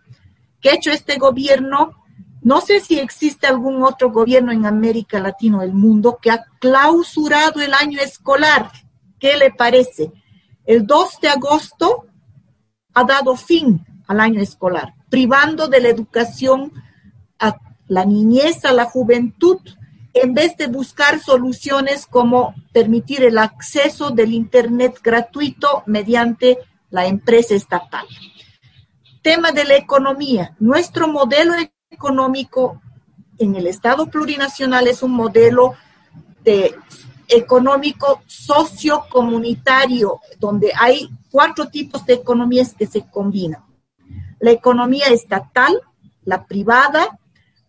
que 0.61 0.71
ha 0.71 0.75
hecho 0.75 0.91
este 0.91 1.17
gobierno? 1.17 1.93
No 2.43 2.61
sé 2.61 2.81
si 2.81 2.99
existe 2.99 3.47
algún 3.47 3.83
otro 3.83 4.11
gobierno 4.11 4.53
en 4.53 4.67
América 4.67 5.19
Latina 5.19 5.59
o 5.59 5.63
el 5.63 5.73
mundo 5.73 6.19
que 6.21 6.31
ha 6.31 6.45
clausurado 6.61 7.63
el 7.63 7.73
año 7.73 8.01
escolar. 8.01 8.71
¿Qué 9.19 9.39
le 9.39 9.51
parece? 9.51 10.13
El 10.67 10.87
2 10.87 11.21
de 11.23 11.29
agosto 11.29 12.08
ha 12.99 13.05
dado 13.05 13.37
fin 13.37 13.85
al 14.09 14.21
año 14.21 14.41
escolar, 14.41 14.95
privando 15.09 15.69
de 15.69 15.81
la 15.81 15.89
educación 15.89 16.73
a 17.39 17.57
la 17.87 18.05
niñez, 18.05 18.65
a 18.65 18.73
la 18.73 18.87
juventud, 18.87 19.59
en 20.15 20.35
vez 20.35 20.57
de 20.57 20.67
buscar 20.67 21.21
soluciones 21.21 22.07
como 22.07 22.55
permitir 22.73 23.23
el 23.23 23.39
acceso 23.39 24.11
del 24.11 24.33
Internet 24.33 24.99
gratuito 25.03 25.85
mediante 25.87 26.59
la 26.91 27.07
empresa 27.07 27.55
estatal. 27.55 28.07
Tema 29.23 29.53
de 29.53 29.65
la 29.65 29.77
economía. 29.77 30.57
Nuestro 30.59 31.07
modelo 31.07 31.55
económico 31.91 32.81
en 33.39 33.55
el 33.55 33.69
Estado 33.69 34.07
plurinacional 34.07 34.89
es 34.89 35.05
un 35.05 35.13
modelo 35.13 35.75
de 36.43 36.75
económico 37.29 38.23
sociocomunitario, 38.27 40.21
donde 40.39 40.73
hay 40.79 41.09
cuatro 41.31 41.69
tipos 41.69 42.05
de 42.07 42.15
economías 42.15 42.75
que 42.75 42.87
se 42.87 43.07
combinan. 43.09 43.65
La 44.41 44.51
economía 44.51 45.07
estatal, 45.09 45.81
la 46.25 46.47
privada, 46.47 47.19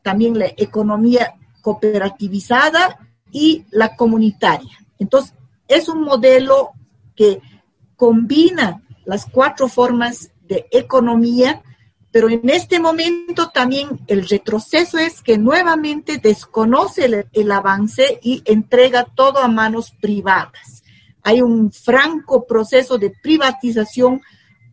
también 0.02 0.40
la 0.40 0.48
economía 0.58 1.36
cooperativizada 1.62 2.98
y 3.32 3.66
la 3.72 3.96
comunitaria. 3.96 4.78
Entonces, 4.98 5.34
es 5.68 5.90
un 5.90 6.02
modelo 6.04 6.72
que 7.16 7.42
combina 7.96 8.82
las 9.06 9.26
cuatro 9.26 9.68
formas 9.68 10.32
de 10.48 10.68
economía 10.72 11.62
pero 12.12 12.30
en 12.30 12.50
este 12.50 12.80
momento 12.80 13.50
también 13.50 14.00
el 14.08 14.28
retroceso 14.28 14.98
es 14.98 15.22
que 15.22 15.38
nuevamente 15.38 16.18
desconoce 16.18 17.26
el, 17.32 17.52
avance 17.52 18.20
y 18.24 18.42
entrega 18.46 19.06
todo 19.06 19.40
a 19.40 19.48
manos 19.48 19.92
privadas. 20.02 20.84
Hay 21.22 21.42
un 21.42 21.72
franco 21.72 22.48
proceso 22.48 22.98
de 22.98 23.12
privatización 23.12 24.22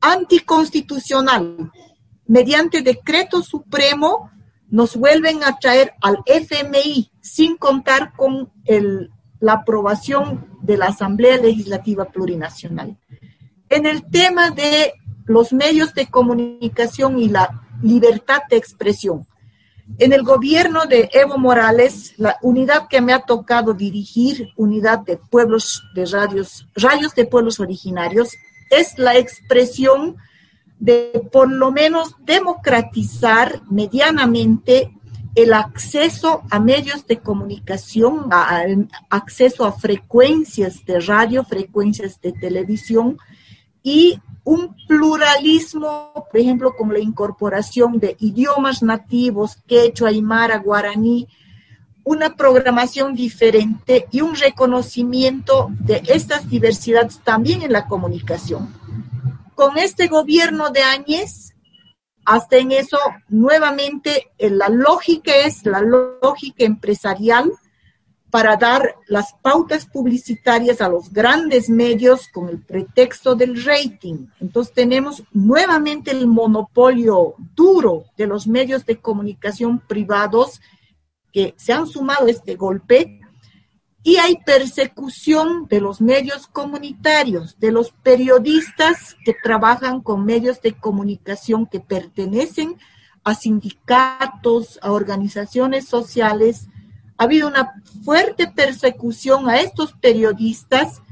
anticonstitucional. 0.00 1.70
Mediante 2.26 2.80
decreto 2.80 3.42
supremo 3.42 4.30
nos 4.68 4.96
vuelven 4.96 5.44
a 5.44 5.58
traer 5.58 5.92
al 6.00 6.18
FMI 6.24 7.10
sin 7.20 7.56
contar 7.56 8.14
con 8.14 8.50
la 9.40 9.52
aprobación 9.52 10.48
de 10.62 10.78
la 10.78 10.86
Asamblea 10.86 11.36
Legislativa 11.36 12.06
Plurinacional. 12.06 12.96
En 13.68 13.84
el 13.84 14.08
tema 14.10 14.50
de 14.50 14.94
los 15.26 15.52
medios 15.52 15.94
de 15.94 16.06
comunicación 16.06 17.18
y 17.18 17.28
la 17.28 17.62
libertad 17.82 18.42
de 18.48 18.56
expresión. 18.56 19.26
En 19.98 20.12
el 20.12 20.24
gobierno 20.24 20.86
de 20.86 21.08
Evo 21.12 21.38
Morales, 21.38 22.14
la 22.16 22.36
unidad 22.42 22.88
que 22.88 23.00
me 23.00 23.12
ha 23.12 23.20
tocado 23.20 23.72
dirigir, 23.72 24.48
unidad 24.56 25.00
de 25.00 25.16
pueblos 25.16 25.84
de 25.94 26.06
radios, 26.06 26.66
radios 26.74 27.14
de 27.14 27.24
pueblos 27.24 27.60
originarios, 27.60 28.34
es 28.70 28.98
la 28.98 29.16
expresión 29.16 30.16
de 30.78 31.28
por 31.32 31.50
lo 31.50 31.70
menos 31.70 32.16
democratizar 32.24 33.62
medianamente 33.70 34.92
el 35.36 35.52
acceso 35.52 36.42
a 36.50 36.58
medios 36.58 37.06
de 37.06 37.18
comunicación, 37.18 38.28
acceso 39.10 39.66
a 39.66 39.72
frecuencias 39.72 40.84
de 40.84 40.98
radio, 41.00 41.44
frecuencias 41.44 42.20
de 42.20 42.32
televisión 42.32 43.18
y 43.82 44.18
un 44.46 44.76
pluralismo, 44.86 46.12
por 46.14 46.40
ejemplo, 46.40 46.76
con 46.76 46.92
la 46.92 47.00
incorporación 47.00 47.98
de 47.98 48.16
idiomas 48.20 48.80
nativos, 48.80 49.56
quechua, 49.66 50.10
aymara, 50.10 50.58
guaraní, 50.58 51.26
una 52.04 52.36
programación 52.36 53.16
diferente 53.16 54.06
y 54.12 54.20
un 54.20 54.36
reconocimiento 54.36 55.66
de 55.80 56.00
estas 56.06 56.48
diversidades 56.48 57.18
también 57.24 57.62
en 57.62 57.72
la 57.72 57.88
comunicación. 57.88 58.72
Con 59.56 59.78
este 59.78 60.06
gobierno 60.06 60.70
de 60.70 60.82
Áñez, 60.84 61.52
hasta 62.24 62.56
en 62.58 62.70
eso, 62.70 62.98
nuevamente, 63.28 64.30
la 64.38 64.68
lógica 64.68 65.34
es 65.34 65.66
la 65.66 65.80
lógica 65.80 66.64
empresarial, 66.64 67.50
para 68.36 68.58
dar 68.58 68.96
las 69.06 69.32
pautas 69.40 69.86
publicitarias 69.86 70.82
a 70.82 70.90
los 70.90 71.10
grandes 71.10 71.70
medios 71.70 72.28
con 72.28 72.50
el 72.50 72.60
pretexto 72.60 73.34
del 73.34 73.64
rating. 73.64 74.26
Entonces 74.42 74.74
tenemos 74.74 75.22
nuevamente 75.32 76.10
el 76.10 76.26
monopolio 76.26 77.32
duro 77.54 78.04
de 78.18 78.26
los 78.26 78.46
medios 78.46 78.84
de 78.84 78.98
comunicación 78.98 79.78
privados 79.78 80.60
que 81.32 81.54
se 81.56 81.72
han 81.72 81.86
sumado 81.86 82.26
a 82.26 82.30
este 82.30 82.56
golpe 82.56 83.20
y 84.02 84.16
hay 84.18 84.36
persecución 84.44 85.66
de 85.66 85.80
los 85.80 86.02
medios 86.02 86.46
comunitarios, 86.46 87.58
de 87.58 87.72
los 87.72 87.90
periodistas 87.90 89.16
que 89.24 89.34
trabajan 89.42 90.02
con 90.02 90.26
medios 90.26 90.60
de 90.60 90.74
comunicación 90.74 91.64
que 91.64 91.80
pertenecen 91.80 92.76
a 93.24 93.34
sindicatos, 93.34 94.78
a 94.82 94.92
organizaciones 94.92 95.88
sociales, 95.88 96.68
ha 97.18 97.24
habido 97.24 97.48
una 97.48 97.74
fuerte 98.04 98.46
persecución 98.46 99.48
a 99.48 99.60
estos 99.60 99.92
periodistas. 99.92 101.02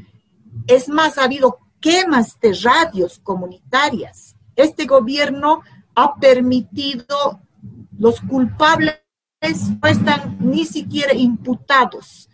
Es 0.66 0.88
más, 0.88 1.18
ha 1.18 1.24
habido 1.24 1.58
quemas 1.80 2.38
de 2.40 2.52
radios 2.62 3.18
comunitarias. 3.22 4.36
Este 4.56 4.86
gobierno 4.86 5.62
ha 5.94 6.14
permitido, 6.16 7.40
los 7.98 8.20
culpables 8.20 9.00
no 9.82 9.88
están 9.88 10.36
ni 10.40 10.64
siquiera 10.64 11.14
imputados. 11.14 12.28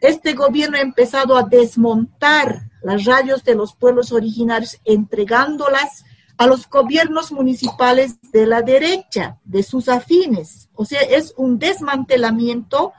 Este 0.00 0.34
gobierno 0.34 0.76
ha 0.76 0.80
empezado 0.80 1.36
a 1.36 1.42
desmontar 1.42 2.70
las 2.82 3.04
radios 3.04 3.44
de 3.44 3.54
los 3.54 3.74
pueblos 3.74 4.12
originarios, 4.12 4.78
entregándolas 4.84 6.04
a 6.38 6.46
los 6.46 6.68
gobiernos 6.68 7.32
municipales 7.32 8.20
de 8.30 8.46
la 8.46 8.62
derecha, 8.62 9.38
de 9.44 9.62
sus 9.62 9.88
afines. 9.88 10.68
O 10.74 10.84
sea, 10.84 11.00
es 11.00 11.32
un 11.36 11.58
desmantelamiento 11.58 12.92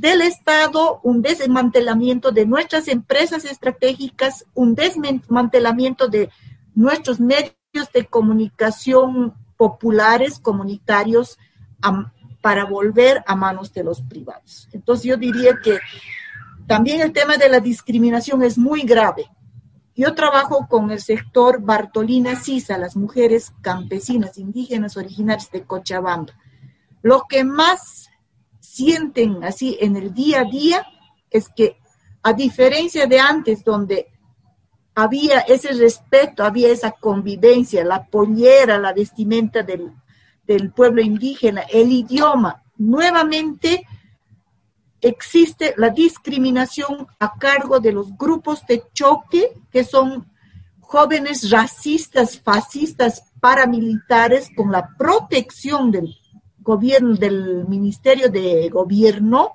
del 0.00 0.22
Estado, 0.22 0.98
un 1.02 1.20
desmantelamiento 1.20 2.32
de 2.32 2.46
nuestras 2.46 2.88
empresas 2.88 3.44
estratégicas, 3.44 4.46
un 4.54 4.74
desmantelamiento 4.74 6.08
de 6.08 6.30
nuestros 6.74 7.20
medios 7.20 7.52
de 7.92 8.06
comunicación 8.08 9.34
populares, 9.58 10.38
comunitarios, 10.38 11.38
para 12.40 12.64
volver 12.64 13.22
a 13.26 13.36
manos 13.36 13.74
de 13.74 13.84
los 13.84 14.00
privados. 14.00 14.70
Entonces 14.72 15.04
yo 15.04 15.18
diría 15.18 15.58
que 15.62 15.78
también 16.66 17.02
el 17.02 17.12
tema 17.12 17.36
de 17.36 17.50
la 17.50 17.60
discriminación 17.60 18.42
es 18.42 18.56
muy 18.56 18.82
grave. 18.82 19.26
Yo 19.94 20.14
trabajo 20.14 20.66
con 20.66 20.90
el 20.90 21.00
sector 21.00 21.60
Bartolina 21.60 22.36
Sisa, 22.36 22.78
las 22.78 22.96
mujeres 22.96 23.52
campesinas, 23.60 24.38
indígenas 24.38 24.96
originarias 24.96 25.50
de 25.50 25.62
Cochabamba. 25.64 26.32
Lo 27.02 27.24
que 27.28 27.44
más 27.44 28.09
sienten 28.80 29.44
así 29.44 29.76
en 29.80 29.94
el 29.96 30.14
día 30.14 30.40
a 30.40 30.44
día 30.44 30.86
es 31.30 31.48
que 31.48 31.76
a 32.22 32.32
diferencia 32.32 33.06
de 33.06 33.20
antes 33.20 33.62
donde 33.62 34.06
había 34.94 35.40
ese 35.40 35.72
respeto, 35.72 36.44
había 36.44 36.68
esa 36.68 36.92
convivencia, 36.92 37.84
la 37.84 38.06
pollera, 38.06 38.78
la 38.78 38.92
vestimenta 38.92 39.62
del, 39.62 39.92
del 40.46 40.72
pueblo 40.72 41.02
indígena, 41.02 41.62
el 41.70 41.92
idioma, 41.92 42.62
nuevamente 42.78 43.86
existe 45.00 45.74
la 45.76 45.90
discriminación 45.90 47.06
a 47.18 47.38
cargo 47.38 47.80
de 47.80 47.92
los 47.92 48.16
grupos 48.16 48.66
de 48.66 48.82
choque, 48.92 49.52
que 49.70 49.84
son 49.84 50.30
jóvenes 50.80 51.50
racistas, 51.50 52.38
fascistas, 52.38 53.22
paramilitares, 53.40 54.50
con 54.56 54.72
la 54.72 54.88
protección 54.98 55.90
del 55.90 56.19
gobierno, 56.72 57.14
del 57.16 57.66
Ministerio 57.66 58.28
de 58.28 58.68
Gobierno, 58.68 59.52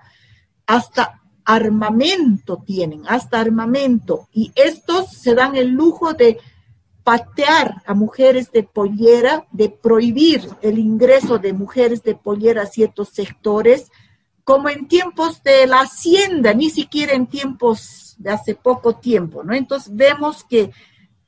hasta 0.68 1.22
armamento 1.46 2.64
tienen, 2.66 3.04
hasta 3.08 3.40
armamento. 3.40 4.28
Y 4.34 4.52
estos 4.56 5.12
se 5.12 5.34
dan 5.34 5.56
el 5.56 5.70
lujo 5.70 6.14
de 6.14 6.38
patear 7.04 7.84
a 7.86 7.94
mujeres 7.94 8.52
de 8.52 8.64
pollera, 8.64 9.46
de 9.52 9.70
prohibir 9.70 10.42
el 10.62 10.80
ingreso 10.80 11.38
de 11.38 11.54
mujeres 11.54 12.02
de 12.02 12.16
pollera 12.16 12.64
a 12.64 12.74
ciertos 12.78 13.10
sectores, 13.10 13.92
como 14.44 14.70
en 14.70 14.88
tiempos 14.88 15.42
de 15.44 15.68
la 15.68 15.82
hacienda, 15.82 16.54
ni 16.54 16.70
siquiera 16.70 17.14
en 17.14 17.28
tiempos 17.28 18.16
de 18.18 18.32
hace 18.32 18.56
poco 18.56 18.96
tiempo, 18.96 19.44
¿no? 19.44 19.54
Entonces 19.54 19.96
vemos 19.96 20.44
que 20.44 20.72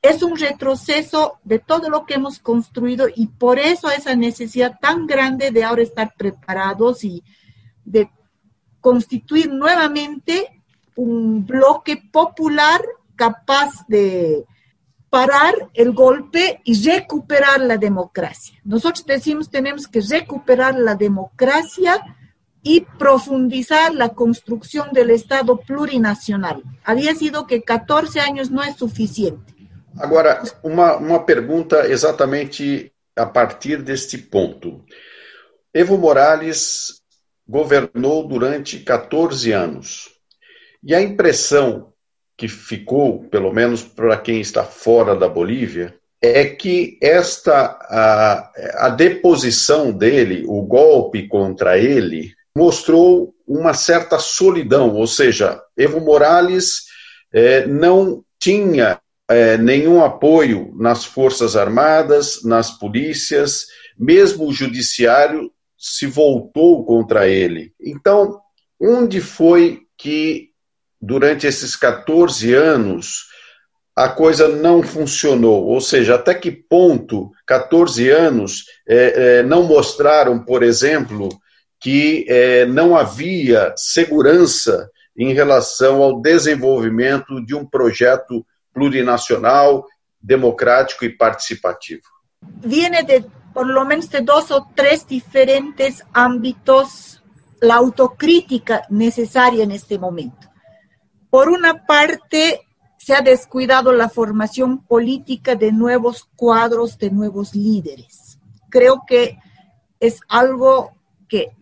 es 0.00 0.22
un 0.22 0.36
retroceso 0.36 1.38
de 1.44 1.58
todo 1.58 1.88
lo 1.90 2.06
que 2.06 2.14
hemos 2.14 2.38
construido 2.38 3.06
y 3.14 3.26
por 3.26 3.58
eso 3.58 3.90
esa 3.90 4.14
necesidad 4.14 4.78
tan 4.80 5.06
grande 5.06 5.50
de 5.50 5.64
ahora 5.64 5.82
estar 5.82 6.14
preparados 6.16 7.02
y 7.04 7.22
de 7.84 8.10
constituir 8.80 9.52
nuevamente 9.52 10.62
un 10.94 11.46
bloque 11.46 11.96
popular 11.96 12.80
capaz 13.16 13.86
de 13.88 14.44
parar 15.10 15.54
el 15.74 15.92
golpe 15.92 16.60
y 16.64 16.84
recuperar 16.84 17.60
la 17.60 17.76
democracia. 17.76 18.58
Nosotros 18.64 19.04
decimos 19.06 19.50
tenemos 19.50 19.88
que 19.88 20.00
recuperar 20.00 20.76
la 20.78 20.94
democracia 20.94 22.16
y 22.62 22.82
profundizar 22.98 23.94
la 23.94 24.10
construcción 24.10 24.92
del 24.92 25.10
Estado 25.10 25.56
plurinacional. 25.58 26.62
Había 26.84 27.14
sido 27.14 27.46
que 27.46 27.62
14 27.62 28.20
años 28.20 28.50
no 28.50 28.62
es 28.62 28.76
suficiente. 28.76 29.57
Agora, 30.00 30.42
uma, 30.62 30.96
uma 30.96 31.24
pergunta 31.24 31.88
exatamente 31.88 32.92
a 33.16 33.26
partir 33.26 33.82
deste 33.82 34.16
ponto. 34.18 34.84
Evo 35.74 35.98
Morales 35.98 37.00
governou 37.46 38.26
durante 38.26 38.78
14 38.80 39.52
anos. 39.52 40.08
E 40.82 40.94
a 40.94 41.00
impressão 41.00 41.92
que 42.36 42.46
ficou, 42.46 43.24
pelo 43.24 43.52
menos 43.52 43.82
para 43.82 44.16
quem 44.16 44.40
está 44.40 44.62
fora 44.62 45.16
da 45.16 45.28
Bolívia, 45.28 45.94
é 46.22 46.44
que 46.44 46.98
esta 47.02 47.78
a, 47.82 48.86
a 48.86 48.88
deposição 48.90 49.90
dele, 49.90 50.44
o 50.46 50.62
golpe 50.62 51.26
contra 51.26 51.78
ele, 51.78 52.32
mostrou 52.54 53.34
uma 53.46 53.72
certa 53.72 54.18
solidão, 54.18 54.94
ou 54.94 55.06
seja, 55.06 55.60
Evo 55.76 56.00
Morales 56.00 56.84
é, 57.32 57.66
não 57.66 58.22
tinha 58.38 59.00
é, 59.28 59.58
nenhum 59.58 60.02
apoio 60.02 60.72
nas 60.76 61.04
Forças 61.04 61.54
Armadas, 61.54 62.42
nas 62.44 62.70
polícias, 62.70 63.66
mesmo 63.98 64.46
o 64.46 64.52
judiciário 64.52 65.52
se 65.76 66.06
voltou 66.06 66.84
contra 66.84 67.28
ele. 67.28 67.72
Então, 67.80 68.40
onde 68.80 69.20
foi 69.20 69.82
que, 69.96 70.48
durante 71.00 71.46
esses 71.46 71.76
14 71.76 72.54
anos, 72.54 73.26
a 73.94 74.08
coisa 74.08 74.48
não 74.48 74.82
funcionou? 74.82 75.66
Ou 75.66 75.80
seja, 75.80 76.14
até 76.14 76.34
que 76.34 76.50
ponto 76.50 77.30
14 77.46 78.08
anos 78.08 78.64
é, 78.88 79.38
é, 79.38 79.42
não 79.42 79.64
mostraram, 79.64 80.42
por 80.42 80.62
exemplo, 80.62 81.28
que 81.80 82.24
é, 82.28 82.64
não 82.64 82.96
havia 82.96 83.74
segurança 83.76 84.90
em 85.16 85.32
relação 85.32 86.02
ao 86.02 86.20
desenvolvimento 86.20 87.44
de 87.44 87.54
um 87.54 87.66
projeto 87.66 88.46
plurinacional, 88.72 89.82
democrático 90.20 91.04
y 91.04 91.10
participativo. 91.10 92.02
Viene 92.40 93.02
de 93.02 93.24
por 93.52 93.66
lo 93.66 93.84
menos 93.84 94.08
de 94.10 94.20
dos 94.20 94.50
o 94.50 94.68
tres 94.74 95.06
diferentes 95.06 96.04
ámbitos 96.12 97.22
la 97.60 97.74
autocrítica 97.74 98.84
necesaria 98.88 99.64
en 99.64 99.72
este 99.72 99.98
momento. 99.98 100.48
Por 101.30 101.48
una 101.48 101.84
parte, 101.84 102.60
se 102.98 103.14
ha 103.14 103.20
descuidado 103.20 103.92
la 103.92 104.08
formación 104.08 104.84
política 104.84 105.54
de 105.54 105.72
nuevos 105.72 106.28
cuadros, 106.36 106.98
de 106.98 107.10
nuevos 107.10 107.54
líderes. 107.54 108.38
Creo 108.70 109.02
que 109.06 109.38
es 109.98 110.20
algo 110.28 110.92
que 111.28 111.56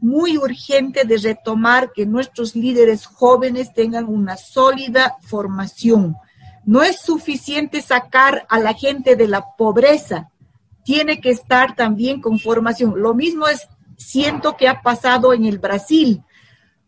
muy 0.00 0.38
urgente 0.38 1.04
de 1.04 1.16
retomar 1.18 1.92
que 1.92 2.06
nuestros 2.06 2.54
líderes 2.54 3.06
jóvenes 3.06 3.72
tengan 3.74 4.06
una 4.06 4.36
sólida 4.36 5.16
formación, 5.22 6.16
no 6.64 6.82
es 6.82 7.00
suficiente 7.00 7.80
sacar 7.80 8.46
a 8.48 8.58
la 8.58 8.74
gente 8.74 9.16
de 9.16 9.26
la 9.26 9.56
pobreza, 9.56 10.30
tiene 10.84 11.20
que 11.20 11.30
estar 11.30 11.74
también 11.74 12.20
con 12.20 12.38
formación. 12.38 12.94
Lo 12.96 13.14
mismo 13.14 13.48
es, 13.48 13.68
siento 13.96 14.56
que 14.56 14.68
ha 14.68 14.82
pasado 14.82 15.32
en 15.32 15.44
el 15.44 15.58
Brasil. 15.58 16.22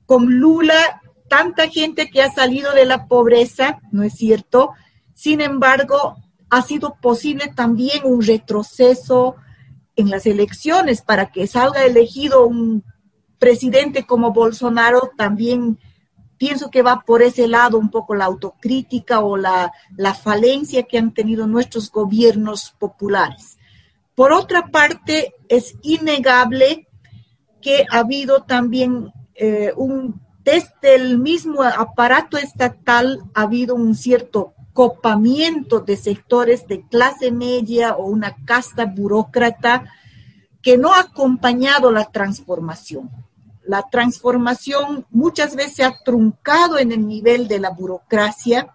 Con 0.06 0.38
Lula, 0.38 1.02
tanta 1.28 1.68
gente 1.68 2.10
que 2.10 2.22
ha 2.22 2.30
salido 2.30 2.72
de 2.72 2.86
la 2.86 3.06
pobreza, 3.06 3.78
¿no 3.90 4.02
es 4.02 4.14
cierto? 4.14 4.72
Sin 5.14 5.40
embargo, 5.40 6.16
ha 6.50 6.62
sido 6.62 6.96
posible 7.00 7.52
también 7.54 8.04
un 8.04 8.22
retroceso 8.22 9.36
en 9.96 10.10
las 10.10 10.26
elecciones 10.26 11.02
para 11.02 11.30
que 11.30 11.46
salga 11.46 11.84
elegido 11.84 12.46
un 12.46 12.84
presidente 13.40 14.06
como 14.06 14.32
Bolsonaro 14.32 15.10
también 15.16 15.80
pienso 16.38 16.70
que 16.70 16.82
va 16.82 17.02
por 17.04 17.22
ese 17.22 17.48
lado 17.48 17.76
un 17.78 17.90
poco 17.90 18.14
la 18.14 18.26
autocrítica 18.26 19.20
o 19.20 19.36
la, 19.36 19.72
falencia 20.22 20.84
que 20.84 20.98
han 20.98 21.12
tenido 21.12 21.48
nuestros 21.48 21.90
gobiernos 21.90 22.70
populares. 22.78 23.58
Por 24.14 24.32
otra 24.32 24.68
parte, 24.68 25.34
es 25.48 25.74
innegable 25.82 26.86
que 27.60 27.84
ha 27.90 27.98
habido 27.98 28.42
también 28.44 29.12
eh, 29.34 29.72
un 29.76 30.20
desde 30.44 30.94
el 30.94 31.18
mismo 31.18 31.62
aparato 31.62 32.38
estatal 32.38 33.20
ha 33.34 33.42
habido 33.42 33.74
un 33.74 33.94
cierto 33.94 34.54
copamiento 34.72 35.80
de 35.80 35.96
sectores 35.96 36.66
de 36.66 36.86
clase 36.88 37.30
media 37.30 37.94
o 37.96 38.06
una 38.06 38.34
casta 38.46 38.86
burócrata 38.86 39.84
que 40.62 40.78
no 40.78 40.94
ha 40.94 41.00
acompañado 41.00 41.90
la 41.92 42.06
transformación. 42.06 43.10
La 43.64 43.88
transformación 43.90 45.06
muchas 45.10 45.54
veces 45.54 45.76
se 45.76 45.84
ha 45.84 45.98
truncado 46.04 46.78
en 46.78 46.92
el 46.92 47.06
nivel 47.06 47.48
de 47.48 47.60
la 47.60 47.70
burocracia 47.70 48.74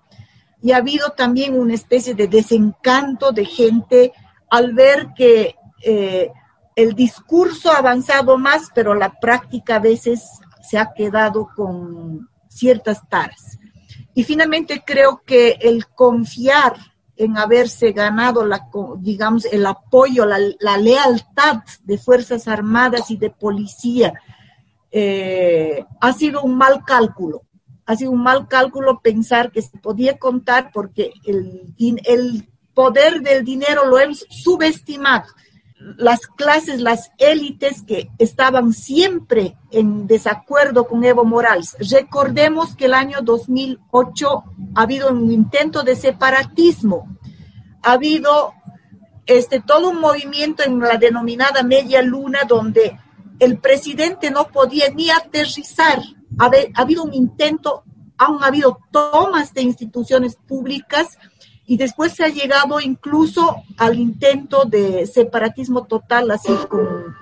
y 0.62 0.72
ha 0.72 0.78
habido 0.78 1.12
también 1.12 1.60
una 1.60 1.74
especie 1.74 2.14
de 2.16 2.28
desencanto 2.28 3.32
de 3.32 3.46
gente 3.46 4.14
al 4.50 4.74
ver 4.74 5.10
que 5.16 5.56
eh, 5.84 6.32
el 6.76 6.94
discurso 6.94 7.72
ha 7.72 7.78
avanzado 7.78 8.38
más, 8.38 8.70
pero 8.74 8.94
la 8.94 9.20
práctica 9.20 9.76
a 9.76 9.80
veces 9.80 10.24
se 10.62 10.78
ha 10.78 10.94
quedado 10.94 11.50
con 11.56 12.30
ciertas 12.48 13.08
taras. 13.08 13.58
Y 14.14 14.24
finalmente 14.24 14.84
creo 14.86 15.22
que 15.26 15.58
el 15.62 15.88
confiar 15.88 16.76
en 17.18 17.38
haberse 17.38 17.92
ganado, 17.92 18.46
la, 18.46 18.68
digamos, 19.00 19.46
el 19.46 19.66
apoyo, 19.66 20.26
la, 20.26 20.78
lealtad 20.78 21.64
de 21.84 21.98
Fuerzas 21.98 22.48
Armadas 22.48 23.10
y 23.12 23.18
de 23.18 23.30
policía, 23.30 24.14
eh, 24.98 25.84
ha 26.00 26.14
sido 26.14 26.42
un 26.42 26.58
mal 26.58 26.86
cálculo. 26.86 27.42
Ha 27.86 27.98
sido 27.98 28.12
un 28.12 28.24
mal 28.24 28.48
cálculo 28.48 29.02
pensar 29.02 29.52
que 29.52 29.62
se 29.62 29.78
podía 29.78 30.18
contar 30.18 30.72
porque 30.74 31.12
el, 31.26 32.48
poder 32.74 33.22
del 33.22 33.44
dinero 33.44 33.86
lo 33.88 34.00
hemos 34.00 34.26
subestimado 34.30 35.26
las 35.98 36.28
clases, 36.28 36.80
las 36.80 37.12
élites 37.18 37.84
que 37.84 38.10
estaban 38.18 38.72
siempre 38.72 39.58
en 39.72 40.08
desacuerdo 40.08 40.88
con 40.88 41.04
Evo 41.04 41.26
Morales. 41.26 41.76
Recordemos 41.92 42.76
que 42.76 42.86
el 42.86 42.94
año 42.94 43.20
2008 43.22 44.44
ha 44.76 44.82
habido 44.82 45.10
un 45.10 45.30
intento 45.32 45.84
de 45.84 45.98
separatismo, 45.98 47.18
ha 47.84 47.94
habido 47.94 48.54
este, 49.26 49.60
todo 49.60 49.90
un 49.90 50.00
movimiento 50.00 50.64
en 50.64 50.80
la 50.80 50.98
denominada 50.98 51.64
media 51.64 52.02
luna 52.02 52.40
donde 52.48 52.98
el 53.40 53.58
presidente 53.58 54.32
no 54.32 54.48
podía 54.48 54.90
ni 54.90 55.10
aterrizar. 55.10 56.02
Ha, 56.38 56.46
ha 56.46 56.82
habido 56.82 57.04
un 57.04 57.14
intento, 57.14 57.84
han 58.18 58.44
habido 58.44 58.80
tomas 58.92 59.54
de 59.54 59.62
instituciones 59.62 60.36
públicas 60.36 61.18
y 61.66 61.78
después 61.78 62.14
se 62.14 62.24
ha 62.24 62.30
llegado 62.30 62.80
incluso 62.80 63.64
al 63.78 64.00
intento 64.00 64.66
de 64.66 65.08
separatismo 65.08 65.86
total, 65.86 66.30
así 66.32 66.54
con 66.70 67.16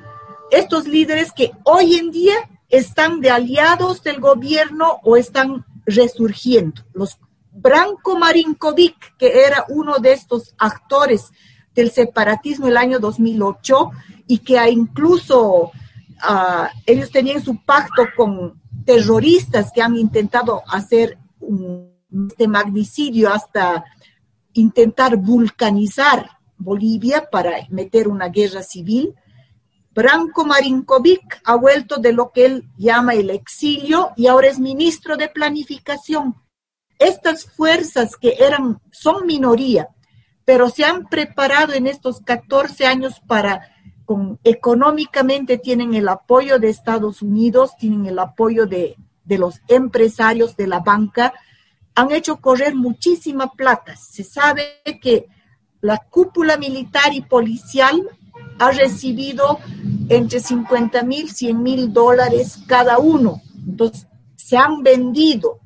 estos 0.51 0.87
líderes 0.87 1.31
que 1.31 1.51
hoy 1.63 1.95
en 1.95 2.11
día 2.11 2.35
están 2.69 3.21
de 3.21 3.29
aliados 3.29 4.03
del 4.03 4.19
gobierno 4.19 4.99
o 5.03 5.15
están 5.15 5.65
resurgiendo. 5.85 6.83
Los 6.93 7.17
Branko 7.51 8.17
Marinkovic, 8.17 9.15
que 9.17 9.45
era 9.45 9.65
uno 9.69 9.99
de 9.99 10.13
estos 10.13 10.53
actores 10.57 11.31
del 11.75 11.91
separatismo 11.91 12.67
el 12.67 12.77
año 12.77 12.99
2008 12.99 13.91
y 14.27 14.39
que 14.39 14.59
ha 14.59 14.69
incluso 14.69 15.71
uh, 16.27 16.67
ellos 16.85 17.11
tenían 17.11 17.43
su 17.43 17.63
pacto 17.63 18.03
con 18.15 18.61
terroristas 18.85 19.71
que 19.73 19.81
han 19.81 19.95
intentado 19.95 20.61
hacer 20.67 21.17
un, 21.39 21.93
este 22.29 22.47
magnicidio 22.47 23.31
hasta 23.31 23.83
intentar 24.53 25.17
vulcanizar 25.17 26.29
Bolivia 26.57 27.27
para 27.29 27.51
meter 27.69 28.07
una 28.07 28.29
guerra 28.29 28.63
civil. 28.63 29.15
Branko 29.91 30.45
Marinkovic 30.45 31.41
ha 31.43 31.55
vuelto 31.55 31.97
de 31.97 32.13
lo 32.13 32.31
que 32.31 32.45
él 32.45 32.69
llama 32.77 33.13
el 33.13 33.29
exilio 33.29 34.11
y 34.15 34.27
ahora 34.27 34.47
es 34.47 34.59
ministro 34.59 35.17
de 35.17 35.27
planificación. 35.27 36.35
Estas 36.99 37.45
fuerzas 37.45 38.15
que 38.15 38.35
eran, 38.39 38.79
son 38.91 39.25
minoría, 39.25 39.89
pero 40.45 40.69
se 40.69 40.85
han 40.85 41.07
preparado 41.07 41.73
en 41.73 41.87
estos 41.87 42.21
14 42.21 42.85
años 42.85 43.21
para, 43.27 43.72
con, 44.05 44.39
económicamente 44.43 45.57
tienen 45.57 45.93
el 45.93 46.07
apoyo 46.09 46.59
de 46.59 46.69
Estados 46.69 47.21
Unidos, 47.21 47.77
tienen 47.77 48.05
el 48.05 48.19
apoyo 48.19 48.65
de, 48.65 48.95
de 49.23 49.37
los 49.37 49.61
empresarios 49.67 50.55
de 50.55 50.67
la 50.67 50.79
banca, 50.79 51.33
han 51.95 52.11
hecho 52.11 52.37
correr 52.37 52.75
muchísima 52.75 53.51
plata. 53.51 53.95
Se 53.95 54.23
sabe 54.23 54.81
que 55.01 55.27
la 55.81 55.97
cúpula 55.97 56.57
militar 56.57 57.13
y 57.13 57.21
policial 57.21 58.01
ha 58.59 58.71
recibido 58.71 59.59
entre 60.09 60.39
50 60.39 61.03
mil, 61.03 61.29
100 61.29 61.61
mil 61.61 61.93
dólares 61.93 62.59
cada 62.67 62.97
uno. 62.97 63.41
Entonces, 63.67 64.07
se 64.35 64.57
han 64.57 64.83
vendido 64.83 65.59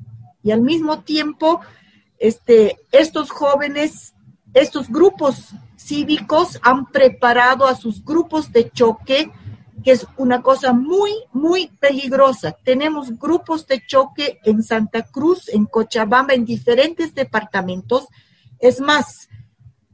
y 0.44 0.52
al 0.52 0.62
mismo 0.62 1.02
tiempo, 1.02 1.60
este, 2.20 2.78
estos 2.92 3.32
jóvenes, 3.32 4.14
estos 4.54 4.88
grupos 4.90 5.50
cívicos 5.88 6.60
han 6.62 6.86
preparado 6.86 7.66
a 7.66 7.76
sus 7.76 8.04
grupos 8.04 8.52
de 8.52 8.70
choque 8.72 9.32
que 9.84 9.92
es 9.92 10.08
una 10.18 10.42
cosa 10.42 10.74
muy, 10.74 11.12
muy 11.32 11.68
peligrosa. 11.80 12.52
Tenemos 12.64 13.18
grupos 13.18 13.68
de 13.68 13.86
choque 13.86 14.40
en 14.44 14.64
Santa 14.64 15.04
Cruz, 15.04 15.50
en 15.50 15.66
Cochabamba, 15.66 16.34
en 16.34 16.46
diferentes 16.46 17.14
departamentos. 17.14 18.08
Es 18.60 18.82
más, 18.82 19.30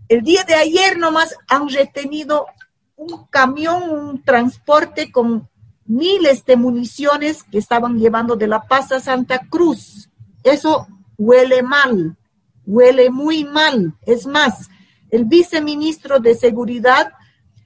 el 0.07 0.23
día 0.23 0.45
de 0.45 0.55
ayer 0.55 0.97
nomás 0.97 1.35
han 1.47 1.69
retenido 1.69 2.47
un 2.95 3.25
camión, 3.27 3.89
un 3.89 4.23
transporte 4.23 5.11
con 5.11 5.49
miles 5.85 6.45
de 6.45 6.55
municiones 6.55 7.43
que 7.43 7.57
estaban 7.57 7.99
llevando 7.99 8.35
de 8.35 8.47
La 8.47 8.61
Paz 8.61 8.91
a 8.91 8.99
Santa 8.99 9.41
Cruz. 9.49 10.09
Eso 10.43 10.87
huele 11.17 11.61
mal, 11.61 12.17
huele 12.65 13.09
muy 13.09 13.43
mal. 13.43 13.95
Es 14.07 14.25
más, 14.25 14.69
el 15.13 15.25
viceministro 15.25 16.19
de 16.19 16.33
Seguridad 16.33 17.11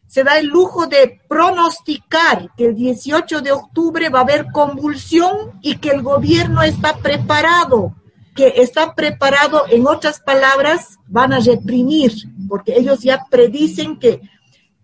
se 0.06 0.24
da 0.24 0.38
el 0.38 0.48
lujo 0.48 0.86
de 0.86 1.22
pronosticar 1.30 2.52
que 2.58 2.66
el 2.66 2.76
18 2.76 3.40
de 3.40 3.54
octubre 3.54 4.10
va 4.10 4.20
a 4.20 4.24
haber 4.24 4.52
convulsión 4.52 5.58
y 5.62 5.78
que 5.78 5.92
el 5.92 6.02
gobierno 6.02 6.62
está 6.62 6.98
preparado, 6.98 7.96
que 8.36 8.54
está 8.58 8.96
preparado, 8.96 9.64
en 9.70 9.88
otras 9.88 10.20
palabras, 10.20 10.98
van 11.08 11.32
a 11.32 11.40
reprimir, 11.40 12.12
porque 12.50 12.78
ellos 12.78 13.00
ya 13.02 13.26
predicen 13.30 13.98
que, 13.98 14.20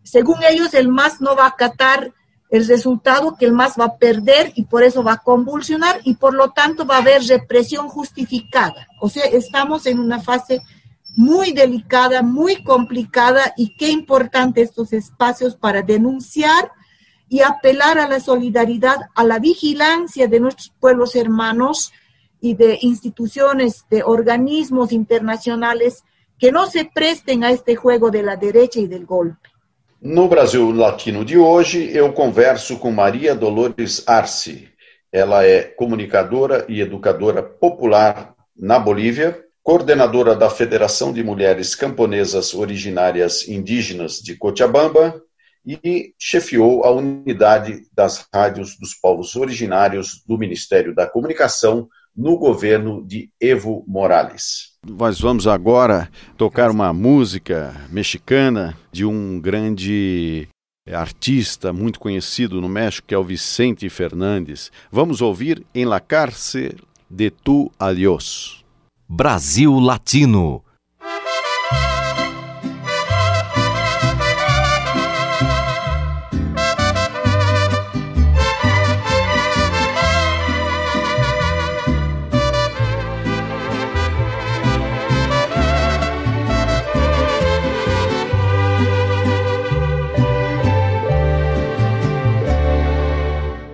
según 0.02 0.38
ellos, 0.50 0.74
el 0.74 0.88
MAS 0.88 1.20
no 1.20 1.36
va 1.36 1.46
a 1.46 1.50
acatar 1.50 2.14
el 2.50 2.66
resultado, 2.66 3.36
que 3.38 3.46
el 3.46 3.52
MAS 3.52 3.76
va 3.78 3.86
a 3.86 3.98
perder 3.98 4.54
y 4.56 4.64
por 4.64 4.84
eso 4.84 5.04
va 5.04 5.14
a 5.14 5.24
convulsionar 5.24 6.00
y 6.06 6.14
por 6.14 6.34
lo 6.34 6.52
tanto 6.52 6.86
va 6.86 6.96
a 6.96 7.02
haber 7.02 7.24
represión 7.24 7.90
justificada. 7.90 8.88
O 9.02 9.10
sea, 9.10 9.26
estamos 9.26 9.86
en 9.86 10.00
una 10.00 10.22
fase 10.22 10.62
muy 11.16 11.52
delicada, 11.52 12.22
muy 12.22 12.64
complicada 12.64 13.54
y 13.56 13.76
qué 13.76 13.90
importante 13.90 14.62
estos 14.62 14.94
espacios 14.94 15.56
para 15.56 15.82
denunciar 15.82 16.72
y 17.30 17.42
apelar 17.42 17.98
a 17.98 18.08
la 18.08 18.20
solidaridad, 18.20 18.98
a 19.16 19.24
la 19.24 19.40
vigilancia 19.40 20.28
de 20.28 20.40
nuestros 20.40 20.72
pueblos 20.80 21.16
hermanos 21.16 21.92
y 22.40 22.56
de 22.56 22.78
instituciones, 22.82 23.86
de 23.90 24.04
organismos 24.04 24.92
internacionales 24.92 26.04
que 26.38 26.52
no 26.52 26.66
se 26.66 26.86
presten 26.86 27.44
a 27.44 27.52
este 27.52 27.76
juego 27.76 28.12
de 28.12 28.24
la 28.24 28.36
derecha 28.36 28.80
y 28.80 28.88
del 28.88 29.06
golpe. 29.06 29.50
No 30.02 30.28
Brasil 30.28 30.78
Latino 30.78 31.24
de 31.24 31.38
hoje, 31.38 31.96
eu 31.96 32.12
converso 32.12 32.78
com 32.78 32.92
Maria 32.92 33.34
Dolores 33.34 34.04
Arce. 34.06 34.68
Ela 35.10 35.46
é 35.46 35.64
comunicadora 35.64 36.66
e 36.68 36.82
educadora 36.82 37.42
popular 37.42 38.36
na 38.54 38.80
Bolívia, 38.80 39.42
coordenadora 39.64 40.36
da 40.36 40.50
Federação 40.50 41.14
de 41.14 41.24
Mulheres 41.24 41.74
Camponesas 41.74 42.54
Originárias 42.54 43.48
Indígenas 43.48 44.20
de 44.20 44.36
Cochabamba 44.36 45.22
e 45.66 46.14
chefiou 46.20 46.84
a 46.84 46.92
unidade 46.92 47.88
das 47.96 48.28
rádios 48.34 48.78
dos 48.78 48.94
povos 48.94 49.38
originários 49.38 50.22
do 50.28 50.38
Ministério 50.38 50.94
da 50.94 51.08
Comunicação 51.08 51.88
no 52.14 52.38
governo 52.38 53.02
de 53.08 53.32
Evo 53.40 53.86
Morales. 53.88 54.74
Nós 54.86 55.22
vamos 55.22 55.48
agora 55.48 56.12
tocar 56.38 56.70
uma 56.70 56.92
música 56.92 57.74
mexicana 57.90 58.78
de 58.92 59.06
um 59.06 59.40
grande 59.40 60.50
artista 60.92 61.72
muito 61.72 62.02
conhecido 62.02 62.60
no 62.60 62.68
México, 62.68 63.08
que 63.08 63.16
é 63.16 63.18
o 63.18 63.24
Vicente 63.24 63.90
Fernandes. 63.90 64.70
Vamos 64.92 65.22
ouvir 65.22 65.66
Em 65.74 65.86
la 65.86 66.02
cárcel 66.02 66.76
de 67.10 67.30
tu 67.30 67.72
adiós. 67.80 68.63
Brasil 69.16 69.70
Latino. 69.80 70.64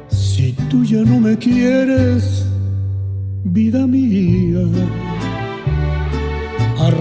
Si 0.10 0.52
tú 0.70 0.84
ya 0.84 1.02
no 1.06 1.22
me 1.22 1.38
quieres 1.38 2.46
vida 3.46 3.88
mía. 3.88 4.09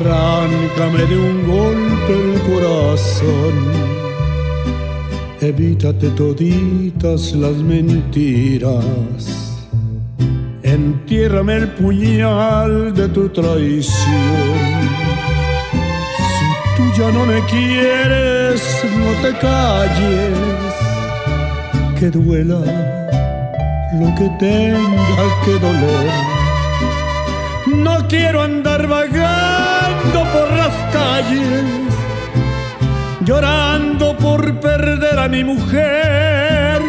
Arráncame 0.01 1.07
de 1.07 1.18
un 1.18 1.44
golpe 1.49 2.12
el 2.12 2.40
corazón. 2.42 3.55
Evítate 5.40 6.11
toditas 6.11 7.32
las 7.32 7.57
mentiras. 7.57 8.86
Entiérrame 10.62 11.57
el 11.57 11.68
puñal 11.70 12.94
de 12.94 13.09
tu 13.09 13.28
traición. 13.30 13.88
Si 16.28 16.46
tú 16.76 16.84
ya 16.96 17.11
no 17.11 17.26
me 17.26 17.40
quieres, 17.46 18.84
no 19.01 19.11
te 19.20 19.36
calles. 19.38 20.38
Que 21.99 22.09
duela 22.09 22.61
lo 23.99 24.14
que 24.14 24.28
tenga 24.38 25.24
que 25.44 25.53
doler. 25.59 26.11
No 27.66 28.07
quiero 28.07 28.42
andar 28.42 28.86
vagando 28.86 29.47
llorando 33.25 34.16
por 34.16 34.61
perder 34.61 35.19
a 35.19 35.29
mi 35.29 35.45
mujer. 35.45 36.81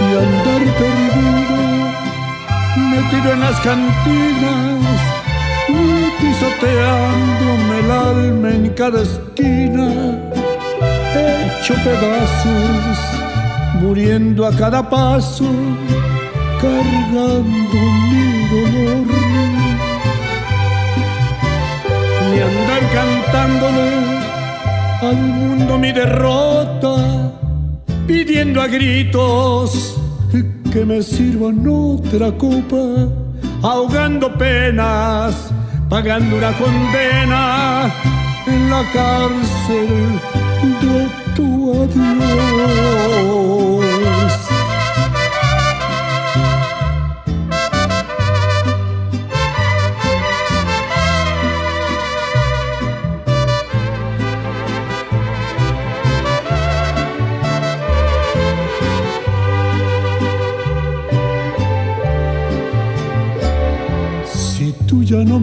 Y 0.00 0.14
andar 0.24 0.62
perdido, 0.80 1.58
metido 2.90 3.32
en 3.32 3.40
las 3.40 3.60
cantinas, 3.60 5.00
pisoteándome 6.20 7.78
el 7.80 7.90
alma 7.90 8.50
en 8.50 8.68
cada 8.74 9.02
esquina, 9.02 9.88
hecho 11.14 11.74
pedazos 11.74 12.98
muriendo 13.80 14.46
a 14.46 14.52
cada 14.56 14.88
paso, 14.88 15.44
cargando 16.60 17.42
mi 18.10 18.48
dolor. 18.48 19.21
Ni 22.32 22.40
andar 22.40 22.82
cantándole 22.94 23.90
al 25.02 25.16
mundo 25.16 25.78
mi 25.78 25.92
derrota, 25.92 27.30
pidiendo 28.06 28.62
a 28.62 28.68
gritos 28.68 30.00
que 30.72 30.86
me 30.86 31.02
sirvan 31.02 31.68
otra 31.68 32.32
copa, 32.32 33.10
ahogando 33.62 34.32
penas, 34.38 35.52
pagando 35.90 36.38
una 36.38 36.52
condena 36.52 37.92
en 38.46 38.70
la 38.70 38.82
cárcel 38.94 40.18
de 40.80 41.08
tu 41.36 41.82
adiós. 41.82 43.81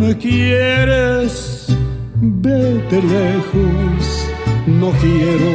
Me 0.10 0.18
quieres, 0.18 1.68
vete 2.16 2.97
lejos. 3.01 4.01
No 4.66 4.89
quiero 5.01 5.51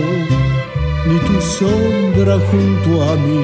ni 1.07 1.19
tu 1.27 1.41
sombra 1.41 2.37
junto 2.51 2.91
a 3.11 3.17
mí, 3.17 3.43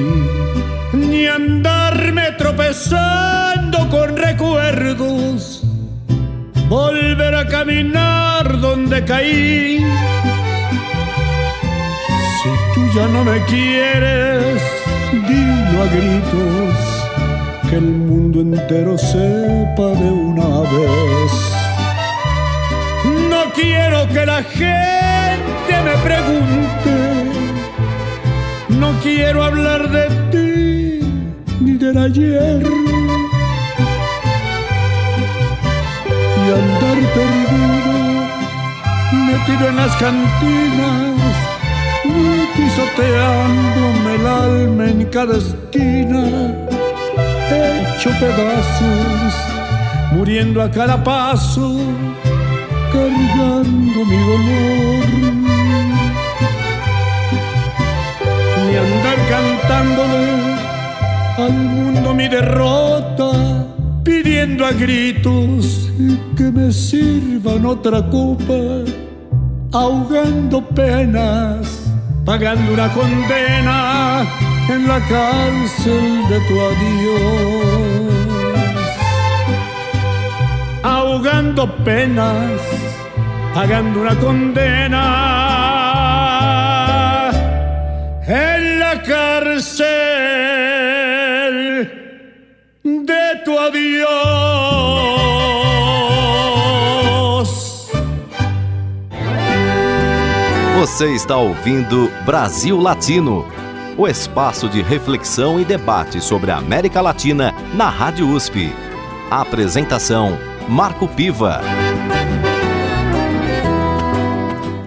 ni 0.93 1.27
andarme 1.27 2.31
tropezando 2.37 3.89
con 3.89 4.15
recuerdos, 4.15 5.63
volver 6.69 7.35
a 7.35 7.45
caminar 7.45 8.59
donde 8.59 9.03
caí. 9.03 9.85
Si 12.37 12.49
tú 12.73 12.81
ya 12.95 13.05
no 13.07 13.23
me 13.23 13.37
quieres, 13.51 14.61
dilo 15.27 15.75
a 15.83 15.87
gritos, 15.95 16.90
que 17.71 17.77
el 17.77 17.89
mundo 17.89 18.41
entero 18.41 18.97
sepa 18.97 19.87
de 20.01 20.09
una 20.11 20.49
vez. 20.73 21.31
No 23.29 23.41
quiero 23.55 24.07
que 24.09 24.25
la 24.25 24.43
gente 24.43 25.73
me 25.87 25.95
pregunte, 26.07 26.95
no 28.77 28.91
quiero 29.01 29.43
hablar 29.45 29.89
de 29.89 30.05
ti 30.31 30.99
ni 31.61 31.77
del 31.77 31.97
ayer. 31.97 32.61
Y 36.39 36.45
andar 36.61 36.99
perdido, 37.15 37.93
metido 39.29 39.69
en 39.69 39.75
las 39.77 39.95
cantinas, 39.95 41.15
pisoteándome 42.57 44.15
el 44.15 44.27
alma 44.27 44.89
en 44.89 45.05
cada 45.05 45.37
esquina, 45.37 46.60
hecho 47.51 48.09
pedazos, 48.19 49.33
muriendo 50.11 50.61
a 50.61 50.69
cada 50.69 51.03
paso 51.03 51.77
cargando 52.91 54.05
mi 54.05 54.17
dolor. 54.29 55.05
Ni 58.65 58.75
andar 58.77 59.19
cantándole 59.29 60.25
al 61.37 61.53
mundo 61.53 62.13
mi 62.13 62.27
derrota, 62.27 63.31
pidiendo 64.03 64.65
a 64.65 64.71
gritos 64.71 65.89
que 66.35 66.51
me 66.51 66.71
sirvan 66.71 67.65
otra 67.65 68.01
copa, 68.09 68.83
ahogando 69.71 70.61
penas, 70.69 71.91
pagando 72.25 72.73
una 72.73 72.87
condena 72.89 74.40
en 74.69 74.87
la 74.87 74.99
cárcel 75.01 76.27
de 76.29 76.39
tu 76.47 76.61
adiós. 76.69 78.11
Ahogando 80.83 81.67
penas, 81.83 82.61
pagando 83.53 84.01
una 84.01 84.15
condena. 84.15 85.03
En 88.27 88.79
la 88.79 89.01
cárcel 89.01 89.81
de 92.83 93.41
tu 93.45 93.59
adiós. 93.59 94.81
Você 100.81 101.13
está 101.13 101.37
ouvindo 101.37 102.09
Brasil 102.25 102.81
Latino, 102.81 103.45
o 104.01 104.07
espaço 104.07 104.67
de 104.67 104.81
reflexão 104.81 105.59
e 105.59 105.63
debate 105.63 106.19
sobre 106.21 106.49
a 106.49 106.57
América 106.57 106.99
Latina 107.01 107.53
na 107.75 107.87
Rádio 107.87 108.27
USP. 108.29 108.71
Apresentação 109.29 110.39
Marco 110.67 111.07
Piva. 111.07 111.61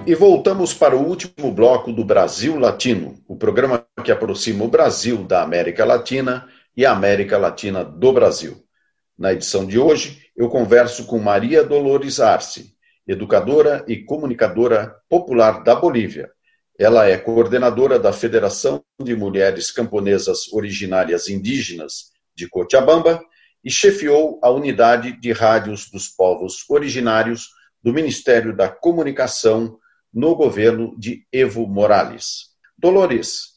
E 0.04 0.16
voltamos 0.16 0.74
para 0.74 0.96
o 0.96 1.06
último 1.06 1.52
bloco 1.52 1.92
do 1.92 2.04
Brasil 2.04 2.58
Latino, 2.58 3.14
o 3.28 3.36
programa 3.36 3.86
que 4.02 4.10
aproxima 4.10 4.64
o 4.64 4.68
Brasil 4.68 5.18
da 5.22 5.44
América 5.44 5.84
Latina 5.84 6.48
e 6.76 6.84
a 6.84 6.90
América 6.90 7.38
Latina 7.38 7.84
do 7.84 8.12
Brasil. 8.12 8.64
Na 9.16 9.32
edição 9.32 9.64
de 9.64 9.78
hoje, 9.78 10.22
eu 10.36 10.48
converso 10.48 11.06
com 11.06 11.20
Maria 11.20 11.62
Dolores 11.62 12.18
Arce, 12.18 12.74
educadora 13.06 13.84
e 13.86 13.96
comunicadora 13.98 14.92
popular 15.08 15.62
da 15.62 15.76
Bolívia. 15.76 16.34
Ela 16.78 17.06
é 17.06 17.16
coordenadora 17.16 17.98
da 17.98 18.12
Federação 18.12 18.84
de 19.00 19.14
Mulheres 19.14 19.70
Camponesas 19.70 20.52
Originárias 20.52 21.28
Indígenas 21.28 22.10
de 22.34 22.48
Cochabamba 22.48 23.24
e 23.62 23.70
chefiou 23.70 24.40
a 24.42 24.50
unidade 24.50 25.18
de 25.20 25.32
rádios 25.32 25.88
dos 25.88 26.08
povos 26.08 26.68
originários 26.68 27.48
do 27.82 27.92
Ministério 27.92 28.56
da 28.56 28.68
Comunicação 28.68 29.78
no 30.12 30.34
governo 30.34 30.96
de 30.98 31.24
Evo 31.32 31.66
Morales. 31.66 32.50
Dolores, 32.76 33.54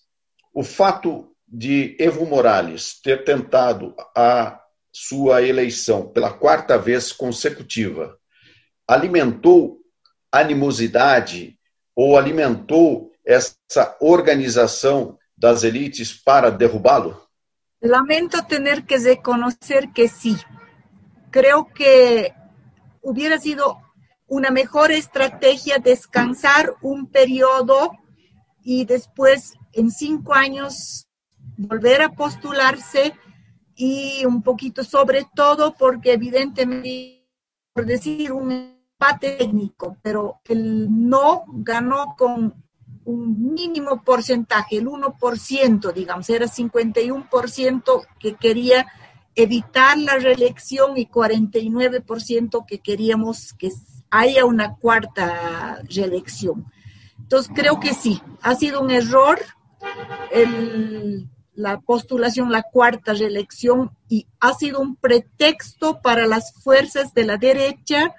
o 0.54 0.64
fato 0.64 1.36
de 1.48 1.96
Evo 2.00 2.26
Morales 2.26 3.00
ter 3.02 3.24
tentado 3.24 3.96
a 4.16 4.60
sua 4.92 5.42
eleição 5.42 6.08
pela 6.08 6.34
quarta 6.34 6.78
vez 6.78 7.12
consecutiva 7.12 8.18
alimentou 8.88 9.80
animosidade 10.32 11.57
ou 11.98 12.16
alimentou 12.16 13.12
essa 13.26 13.98
organização 14.00 15.18
das 15.36 15.64
elites 15.64 16.14
para 16.14 16.52
derrubá-lo? 16.52 17.20
Lamento 17.82 18.46
tener 18.46 18.86
que 18.86 18.98
reconocer 19.00 19.92
que 19.92 20.08
sí. 20.08 20.38
Creo 21.32 21.66
que 21.66 22.34
hubiera 23.02 23.40
sido 23.40 23.78
una 24.28 24.52
mejor 24.52 24.92
estrategia 24.92 25.80
descansar 25.80 26.76
un 26.84 27.08
periodo 27.08 27.92
y 28.64 28.86
después 28.86 29.56
en 29.74 29.90
cinco 29.90 30.36
años 30.36 31.08
volver 31.58 32.04
a 32.04 32.14
postularse 32.14 33.14
y 33.76 34.24
un 34.26 34.44
poquito 34.44 34.84
sobre 34.84 35.26
todo 35.34 35.74
porque 35.74 36.14
evidentemente, 36.14 37.28
por 37.74 37.86
decir 37.86 38.32
un 38.32 38.77
empate 39.00 39.38
técnico, 39.38 39.98
pero 40.02 40.40
el 40.46 40.88
no 40.90 41.44
ganó 41.48 42.16
con 42.18 42.56
un 43.06 43.54
mínimo 43.54 44.04
porcentaje, 44.04 44.78
el 44.78 44.88
1%, 44.88 45.94
digamos, 45.94 46.30
era 46.30 46.48
51% 46.48 48.08
que 48.20 48.34
quería 48.34 48.88
evitar 49.36 49.98
la 50.00 50.16
reelección 50.16 50.98
y 50.98 51.08
49% 51.08 52.66
que 52.68 52.80
queríamos 52.80 53.54
que 53.54 53.72
haya 54.10 54.46
una 54.46 54.76
cuarta 54.76 55.80
reelección. 55.90 56.66
Entonces, 57.20 57.52
creo 57.54 57.80
que 57.80 57.94
sí, 57.94 58.20
ha 58.42 58.56
sido 58.56 58.82
un 58.82 58.90
error 58.92 59.40
la 61.54 61.80
postulación, 61.80 62.52
la 62.52 62.64
cuarta 62.64 63.14
reelección, 63.14 63.92
y 64.10 64.28
ha 64.40 64.54
sido 64.54 64.80
un 64.80 64.96
pretexto 64.96 66.02
para 66.02 66.28
las 66.28 66.54
fuerzas 66.62 67.14
de 67.14 67.26
la 67.26 67.38
derecha 67.38 68.14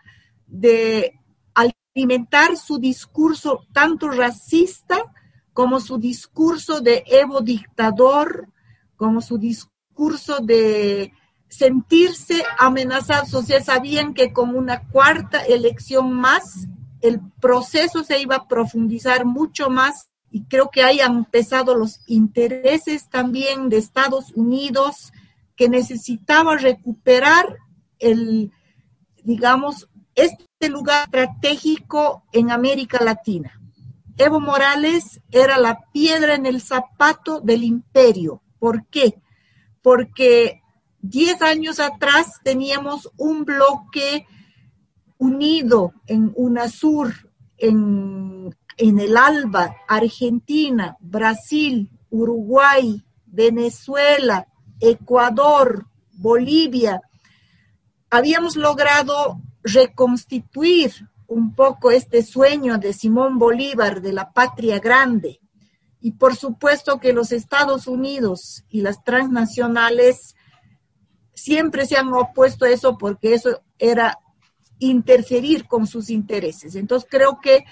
de 0.48 1.12
alimentar 1.54 2.56
su 2.56 2.78
discurso 2.78 3.60
tanto 3.72 4.08
racista 4.08 5.04
como 5.52 5.80
su 5.80 5.98
discurso 5.98 6.80
de 6.80 7.02
Evo 7.06 7.40
dictador, 7.40 8.48
como 8.96 9.20
su 9.20 9.38
discurso 9.38 10.38
de 10.40 11.12
sentirse 11.48 12.44
amenazados. 12.58 13.34
O 13.34 13.42
sea, 13.42 13.62
sabían 13.62 14.14
que 14.14 14.32
con 14.32 14.54
una 14.54 14.88
cuarta 14.88 15.40
elección 15.40 16.12
más, 16.12 16.68
el 17.00 17.20
proceso 17.40 18.04
se 18.04 18.20
iba 18.20 18.36
a 18.36 18.48
profundizar 18.48 19.24
mucho 19.24 19.70
más 19.70 20.08
y 20.30 20.44
creo 20.44 20.70
que 20.70 20.82
hayan 20.82 21.16
empezado 21.16 21.74
los 21.74 22.00
intereses 22.06 23.08
también 23.08 23.68
de 23.68 23.78
Estados 23.78 24.32
Unidos 24.34 25.12
que 25.56 25.68
necesitaba 25.68 26.56
recuperar 26.56 27.56
el, 27.98 28.52
digamos, 29.24 29.87
este 30.18 30.68
lugar 30.68 31.04
estratégico 31.04 32.24
en 32.32 32.50
América 32.50 33.02
Latina. 33.02 33.60
Evo 34.16 34.40
Morales 34.40 35.20
era 35.30 35.58
la 35.58 35.80
piedra 35.92 36.34
en 36.34 36.46
el 36.46 36.60
zapato 36.60 37.40
del 37.40 37.62
imperio. 37.62 38.42
¿Por 38.58 38.86
qué? 38.86 39.14
Porque 39.80 40.60
diez 41.00 41.40
años 41.40 41.78
atrás 41.78 42.40
teníamos 42.42 43.08
un 43.16 43.44
bloque 43.44 44.26
unido 45.18 45.92
en 46.06 46.32
UNASUR, 46.34 47.14
en, 47.56 48.56
en 48.76 48.98
el 48.98 49.16
ALBA, 49.16 49.76
Argentina, 49.86 50.96
Brasil, 51.00 51.90
Uruguay, 52.10 53.04
Venezuela, 53.26 54.48
Ecuador, 54.80 55.86
Bolivia. 56.12 57.02
Habíamos 58.10 58.56
logrado 58.56 59.40
reconstituir 59.62 60.92
un 61.26 61.54
poco 61.54 61.90
este 61.90 62.22
sueño 62.22 62.78
de 62.78 62.92
Simón 62.92 63.38
Bolívar 63.38 64.00
de 64.00 64.12
la 64.12 64.32
patria 64.32 64.78
grande. 64.78 65.40
Y 66.00 66.12
por 66.12 66.36
supuesto 66.36 67.00
que 67.00 67.12
los 67.12 67.32
Estados 67.32 67.86
Unidos 67.86 68.64
y 68.70 68.80
las 68.80 69.02
transnacionales 69.04 70.36
siempre 71.34 71.86
se 71.86 71.96
han 71.96 72.12
opuesto 72.12 72.64
a 72.64 72.70
eso 72.70 72.96
porque 72.98 73.34
eso 73.34 73.62
era 73.78 74.18
interferir 74.78 75.66
con 75.66 75.86
sus 75.86 76.08
intereses. 76.08 76.74
Entonces 76.74 77.08
creo 77.10 77.40
que 77.40 77.64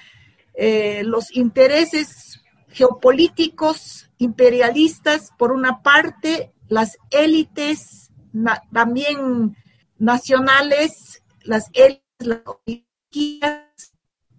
eh, 0.55 1.03
los 1.05 1.35
intereses 1.35 2.41
geopolíticos 2.69 4.11
imperialistas, 4.19 5.31
por 5.39 5.53
una 5.53 5.83
parte, 5.83 6.53
las 6.69 6.99
élites 7.11 8.11
también 8.73 9.57
nacionales 9.99 11.23
las 11.47 11.71
élites, 11.73 12.83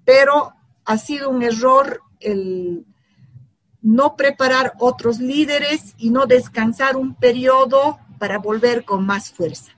pero 0.05 0.53
ha 0.85 0.97
sido 0.97 1.29
un 1.29 1.43
error 1.43 2.01
el 2.19 2.85
no 3.81 4.15
preparar 4.15 4.73
otros 4.79 5.19
líderes 5.19 5.93
y 5.97 6.09
no 6.09 6.25
descansar 6.25 6.97
un 6.97 7.15
periodo 7.15 7.99
para 8.19 8.37
volver 8.37 8.83
con 8.83 9.05
más 9.05 9.31
fuerza. 9.31 9.71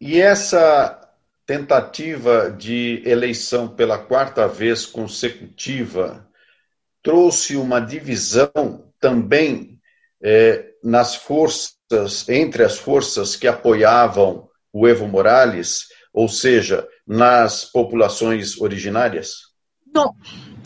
E 0.00 0.20
essa 0.20 1.00
tentativa 1.46 2.50
de 2.50 3.02
eleição 3.04 3.68
pela 3.68 3.98
quarta 3.98 4.48
vez 4.48 4.86
consecutiva 4.86 6.28
trouxe 7.02 7.56
uma 7.56 7.80
divisão 7.80 8.90
também 8.98 9.78
eh, 10.22 10.72
nas 10.82 11.14
forças, 11.14 12.28
entre 12.28 12.64
as 12.64 12.78
forças 12.78 13.36
que 13.36 13.46
apoiavam 13.46 14.48
o 14.72 14.88
Evo 14.88 15.06
Morales, 15.06 15.88
ou 16.14 16.28
seja, 16.28 16.86
nas 17.04 17.64
populações 17.64 18.60
originárias? 18.60 19.52
No, 19.92 20.14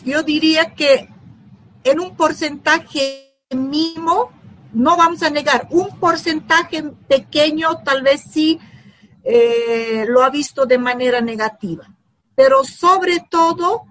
yo 0.05 0.23
diría 0.23 0.75
que 0.75 1.09
en 1.83 2.01
un 2.01 2.15
porcentaje 2.15 3.35
mínimo, 3.51 4.31
no 4.75 4.97
vamos 4.97 5.23
a 5.23 5.31
negar, 5.31 5.67
un 5.71 5.99
porcentaje 5.99 6.83
pequeño 7.09 7.83
tal 7.83 8.03
vez 8.03 8.25
sí 8.31 8.61
eh, 9.25 10.05
lo 10.07 10.23
ha 10.23 10.29
visto 10.29 10.67
de 10.67 10.77
manera 10.77 11.23
negativa, 11.23 11.97
pero 12.35 12.63
sobre 12.63 13.25
todo 13.31 13.87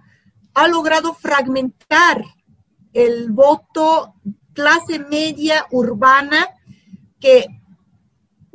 ha 0.53 0.67
logrado 0.67 1.15
fragmentar 1.15 2.23
el 2.93 3.31
voto 3.31 4.13
clase 4.53 4.99
media 4.99 5.65
urbana 5.71 6.47
que 7.19 7.45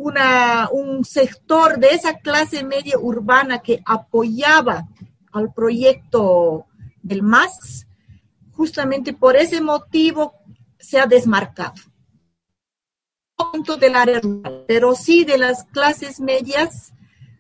una, 0.03 0.69
un 0.73 1.05
sector 1.05 1.79
de 1.79 1.91
esa 1.91 2.19
clase 2.19 2.65
media 2.65 2.99
urbana 2.99 3.61
que 3.61 3.81
apoyaba 3.87 4.89
al 5.33 5.53
proyecto 5.53 6.67
del 7.03 7.23
MAS, 7.23 7.87
justamente 8.53 9.13
por 9.13 9.37
ese 9.37 9.61
motivo 9.61 10.35
se 10.79 10.99
ha 10.99 11.07
desmarcado. 11.07 11.75
No 13.67 13.77
del 13.77 13.97
área 13.97 14.21
rural, 14.21 14.65
pero 14.67 14.95
sí 14.95 15.25
de 15.25 15.39
las 15.39 15.65
clases 15.65 16.21
medias 16.21 16.93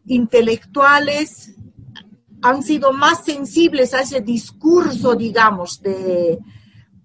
intelectuales 0.06 1.54
han 2.42 2.62
sido 2.62 2.92
más 2.92 3.24
sensibles 3.24 3.94
a 3.94 4.00
ese 4.00 4.20
discurso, 4.20 5.14
digamos, 5.14 5.80
de 5.80 6.38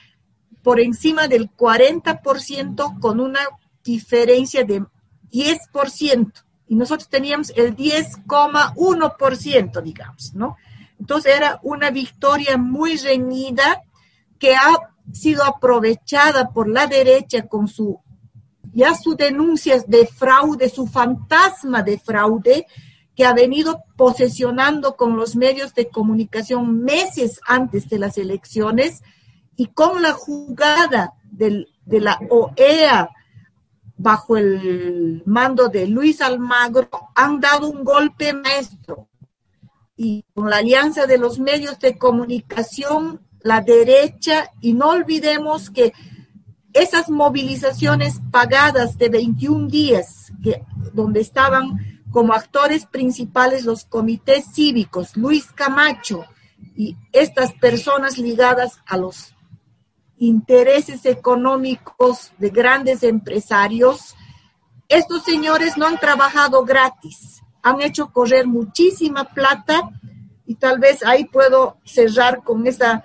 por 0.63 0.79
encima 0.79 1.27
del 1.27 1.49
40% 1.51 2.99
con 2.99 3.19
una 3.19 3.39
diferencia 3.83 4.63
de 4.63 4.83
10%, 5.31 6.31
y 6.67 6.75
nosotros 6.75 7.09
teníamos 7.09 7.51
el 7.55 7.75
10,1%, 7.75 9.81
digamos, 9.81 10.33
¿no? 10.33 10.57
Entonces 10.99 11.35
era 11.35 11.59
una 11.63 11.91
victoria 11.91 12.57
muy 12.57 12.97
reñida 12.97 13.83
que 14.39 14.55
ha 14.55 14.73
sido 15.11 15.43
aprovechada 15.43 16.49
por 16.49 16.67
la 16.67 16.87
derecha 16.87 17.47
con 17.47 17.67
su 17.67 17.99
ya 18.73 18.93
sus 18.93 19.15
denuncias 19.15 19.87
de 19.87 20.05
fraude, 20.05 20.67
su 20.67 20.85
fantasma 20.85 21.81
de 21.81 21.97
fraude 21.97 22.67
que 23.15 23.25
ha 23.25 23.33
venido 23.33 23.85
posesionando 23.95 24.97
con 24.97 25.15
los 25.15 25.37
medios 25.37 25.73
de 25.73 25.87
comunicación 25.87 26.83
meses 26.83 27.39
antes 27.47 27.87
de 27.87 27.99
las 27.99 28.17
elecciones 28.17 29.01
y 29.55 29.67
con 29.67 30.01
la 30.01 30.11
jugada 30.11 31.13
del, 31.23 31.69
de 31.85 32.01
la 32.01 32.19
OEA 32.29 33.14
bajo 33.97 34.37
el 34.37 35.23
mando 35.25 35.69
de 35.69 35.87
Luis 35.87 36.21
Almagro, 36.21 36.89
han 37.15 37.39
dado 37.39 37.69
un 37.69 37.83
golpe 37.83 38.33
maestro. 38.33 39.07
Y 39.95 40.25
con 40.33 40.49
la 40.49 40.57
alianza 40.57 41.05
de 41.05 41.17
los 41.17 41.39
medios 41.39 41.79
de 41.79 41.97
comunicación, 41.97 43.21
la 43.41 43.61
derecha, 43.61 44.51
y 44.59 44.73
no 44.73 44.89
olvidemos 44.89 45.69
que 45.69 45.93
esas 46.73 47.09
movilizaciones 47.09 48.19
pagadas 48.31 48.97
de 48.97 49.07
21 49.07 49.67
días, 49.67 50.33
que, 50.43 50.63
donde 50.93 51.21
estaban 51.21 52.01
como 52.11 52.33
actores 52.33 52.85
principales 52.85 53.65
los 53.65 53.85
comités 53.85 54.45
cívicos, 54.53 55.15
Luis 55.15 55.45
Camacho 55.51 56.25
y 56.75 56.97
estas 57.11 57.53
personas 57.53 58.17
ligadas 58.17 58.79
a 58.85 58.97
los 58.97 59.34
intereses 60.17 61.05
económicos 61.05 62.31
de 62.37 62.49
grandes 62.49 63.03
empresarios, 63.03 64.15
estos 64.87 65.23
señores 65.23 65.77
no 65.77 65.87
han 65.87 65.99
trabajado 65.99 66.63
gratis, 66.63 67.41
han 67.63 67.81
hecho 67.81 68.11
correr 68.11 68.45
muchísima 68.45 69.25
plata 69.25 69.89
y 70.45 70.55
tal 70.55 70.79
vez 70.79 71.03
ahí 71.03 71.25
puedo 71.25 71.77
cerrar 71.83 72.43
con 72.43 72.67
esa, 72.67 73.03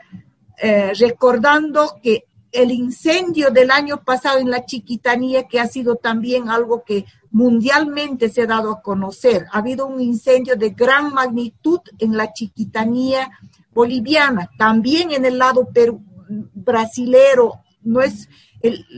eh, 0.59 0.93
recordando 0.99 1.97
que 2.03 2.25
el 2.53 2.71
incendio 2.73 3.51
del 3.51 3.71
año 3.71 4.03
pasado 4.03 4.39
en 4.39 4.51
la 4.51 4.67
Chiquitanía, 4.67 5.47
que 5.47 5.61
ha 5.61 5.67
sido 5.67 5.97
también 5.97 6.49
algo 6.49 6.83
que 6.85 7.07
mundialmente 7.31 8.29
se 8.29 8.43
ha 8.43 8.47
dado 8.47 8.73
a 8.73 8.83
conocer, 8.83 9.47
ha 9.53 9.59
habido 9.59 9.87
un 9.87 10.01
incendio 10.01 10.57
de 10.57 10.71
gran 10.71 11.15
magnitud 11.15 11.81
en 11.99 12.17
la 12.17 12.33
Chiquitanía 12.33 13.31
boliviana, 13.73 14.51
también 14.59 15.13
en 15.13 15.25
el 15.25 15.39
lado 15.39 15.69
perú, 15.73 16.03
brasilero, 16.55 17.61
no 17.83 18.01
es 18.01 18.29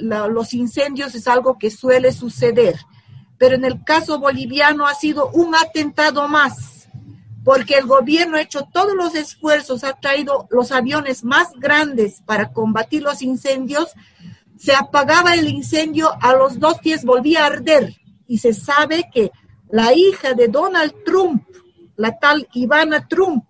los 0.01 0.55
incendios 0.55 1.15
es 1.15 1.29
algo 1.29 1.59
que 1.59 1.71
suele 1.71 2.13
suceder, 2.13 2.77
pero 3.39 3.55
en 3.55 3.65
el 3.65 3.85
caso 3.85 4.19
boliviano 4.19 4.87
ha 4.87 4.95
sido 4.95 5.31
un 5.31 5.55
atentado 5.55 6.27
más, 6.29 6.89
porque 7.45 7.79
el 7.79 7.87
gobierno 7.87 8.37
ha 8.37 8.43
hecho 8.43 8.69
todos 8.73 8.95
los 8.95 9.15
esfuerzos, 9.15 9.85
ha 9.85 9.95
traído 9.95 10.49
los 10.51 10.73
aviones 10.73 11.25
más 11.25 11.53
grandes 11.57 12.23
para 12.27 12.53
combatir 12.53 13.03
los 13.03 13.23
incendios, 13.23 13.93
se 14.59 14.75
apagaba 14.75 15.35
el 15.35 15.49
incendio, 15.49 16.11
a 16.21 16.35
los 16.35 16.59
dos 16.59 16.81
días 16.81 17.05
volvía 17.05 17.45
a 17.45 17.47
arder 17.47 17.95
y 18.27 18.39
se 18.39 18.53
sabe 18.53 19.09
que 19.13 19.31
la 19.71 19.93
hija 19.95 20.35
de 20.35 20.49
Donald 20.49 20.93
Trump, 21.05 21.45
la 21.97 22.19
tal 22.19 22.49
Ivana 22.53 23.07
Trump, 23.09 23.45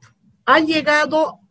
ha 0.45 0.61
llegado 0.61 1.42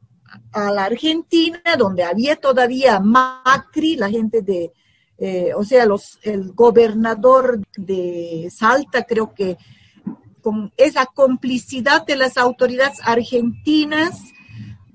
a 0.52 0.72
la 0.72 0.86
Argentina, 0.86 1.62
donde 1.78 2.04
había 2.04 2.36
todavía 2.36 3.00
Macri, 3.00 3.96
la 3.96 4.10
gente 4.10 4.42
de, 4.42 4.72
eh, 5.18 5.54
o 5.56 5.64
sea, 5.64 5.86
los, 5.86 6.20
el 6.24 6.52
gobernador 6.54 7.62
de 7.76 8.50
Salta, 8.54 9.04
creo 9.04 9.34
que 9.34 9.58
con 10.42 10.74
esa 10.78 11.06
complicidad 11.06 12.06
de 12.06 12.16
las 12.16 12.38
autoridades 12.38 13.00
argentinas, 13.04 14.20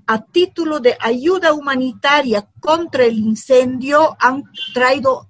a 0.07 0.25
título 0.25 0.79
de 0.79 0.97
ayuda 1.01 1.53
humanitaria 1.53 2.49
contra 2.61 3.05
el 3.05 3.19
incendio, 3.19 4.17
han 4.21 4.45
traído 4.73 5.29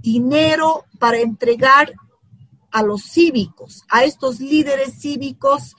dinero 0.00 0.84
para 0.98 1.18
entregar 1.18 1.94
a 2.70 2.82
los 2.82 3.02
cívicos, 3.02 3.84
a 3.88 4.04
estos 4.04 4.40
líderes 4.40 5.00
cívicos 5.00 5.74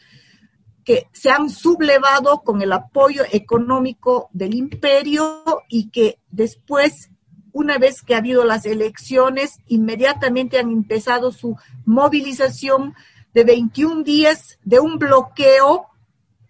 que 0.89 1.07
se 1.13 1.29
han 1.29 1.51
sublevado 1.51 2.41
con 2.41 2.63
el 2.63 2.73
apoyo 2.73 3.21
económico 3.31 4.27
del 4.33 4.55
imperio 4.55 5.43
y 5.67 5.91
que 5.91 6.17
después, 6.31 7.11
una 7.51 7.77
vez 7.77 8.01
que 8.01 8.15
ha 8.15 8.17
habido 8.17 8.43
las 8.43 8.65
elecciones, 8.65 9.59
inmediatamente 9.67 10.57
han 10.57 10.71
empezado 10.71 11.31
su 11.31 11.55
movilización 11.85 12.95
de 13.35 13.43
21 13.43 14.01
días 14.01 14.57
de 14.63 14.79
un 14.79 14.97
bloqueo, 14.97 15.85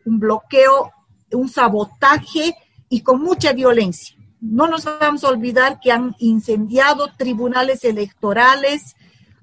un 0.06 0.20
bloqueo, 0.20 0.94
un 1.34 1.50
sabotaje 1.50 2.56
y 2.88 3.02
con 3.02 3.22
mucha 3.22 3.52
violencia. 3.52 4.16
No 4.40 4.68
nos 4.68 4.86
vamos 4.86 5.26
a 5.26 5.32
olvidar 5.32 5.82
que 5.82 5.92
han 5.92 6.16
incendiado 6.18 7.12
tribunales 7.18 7.84
electorales, 7.84 8.96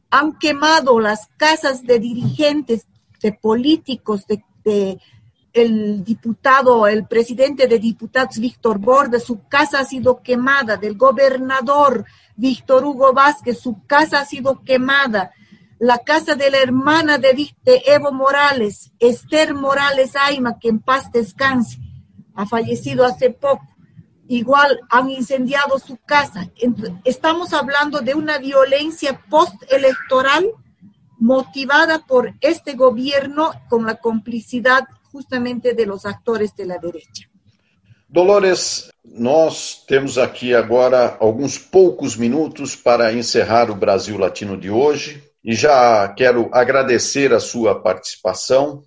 han 0.08 0.38
quemado 0.38 0.98
las 1.00 1.28
casas 1.36 1.82
de 1.82 1.98
dirigentes, 1.98 2.86
de 3.20 3.32
políticos, 3.32 4.26
de 4.26 4.42
el 4.66 6.04
diputado, 6.04 6.86
el 6.86 7.06
presidente 7.06 7.66
de 7.66 7.78
diputados 7.78 8.38
Víctor 8.38 8.78
Borda, 8.78 9.18
su 9.18 9.46
casa 9.48 9.80
ha 9.80 9.84
sido 9.84 10.22
quemada, 10.22 10.76
del 10.76 10.96
gobernador 10.96 12.04
Víctor 12.36 12.84
Hugo 12.84 13.12
Vázquez, 13.12 13.58
su 13.58 13.86
casa 13.86 14.20
ha 14.20 14.24
sido 14.26 14.62
quemada, 14.62 15.32
la 15.78 15.98
casa 15.98 16.34
de 16.34 16.50
la 16.50 16.58
hermana 16.58 17.18
de, 17.18 17.52
Evo 17.86 18.12
Morales, 18.12 18.92
Esther 18.98 19.54
Morales 19.54 20.16
Aima, 20.16 20.58
que 20.58 20.68
en 20.68 20.80
paz 20.80 21.10
descanse, 21.12 21.78
ha 22.34 22.46
fallecido 22.46 23.04
hace 23.04 23.30
poco. 23.30 23.66
Igual 24.28 24.80
han 24.90 25.08
incendiado 25.08 25.78
su 25.78 25.98
casa. 25.98 26.50
Estamos 27.04 27.52
hablando 27.52 28.00
de 28.00 28.14
una 28.14 28.38
violencia 28.38 29.22
postelectoral 29.30 30.50
motivada 31.18 32.04
por 32.06 32.32
este 32.40 32.74
gobierno 32.74 33.52
con 33.68 33.84
la 33.86 33.96
complicidad 33.96 34.84
justamente 35.12 35.74
de 35.74 35.86
los 35.86 36.04
actores 36.04 36.54
de 36.54 36.66
la 36.66 36.78
derecha. 36.78 37.28
Dolores, 38.08 38.90
nós 39.04 39.84
temos 39.86 40.16
aqui 40.16 40.54
agora 40.54 41.16
alguns 41.18 41.58
poucos 41.58 42.16
minutos 42.16 42.76
para 42.76 43.12
encerrar 43.12 43.70
o 43.70 43.74
Brasil 43.74 44.16
Latino 44.16 44.56
de 44.56 44.70
hoje 44.70 45.22
e 45.44 45.54
já 45.54 46.08
quero 46.16 46.48
agradecer 46.52 47.32
a 47.32 47.40
sua 47.40 47.80
participação, 47.82 48.82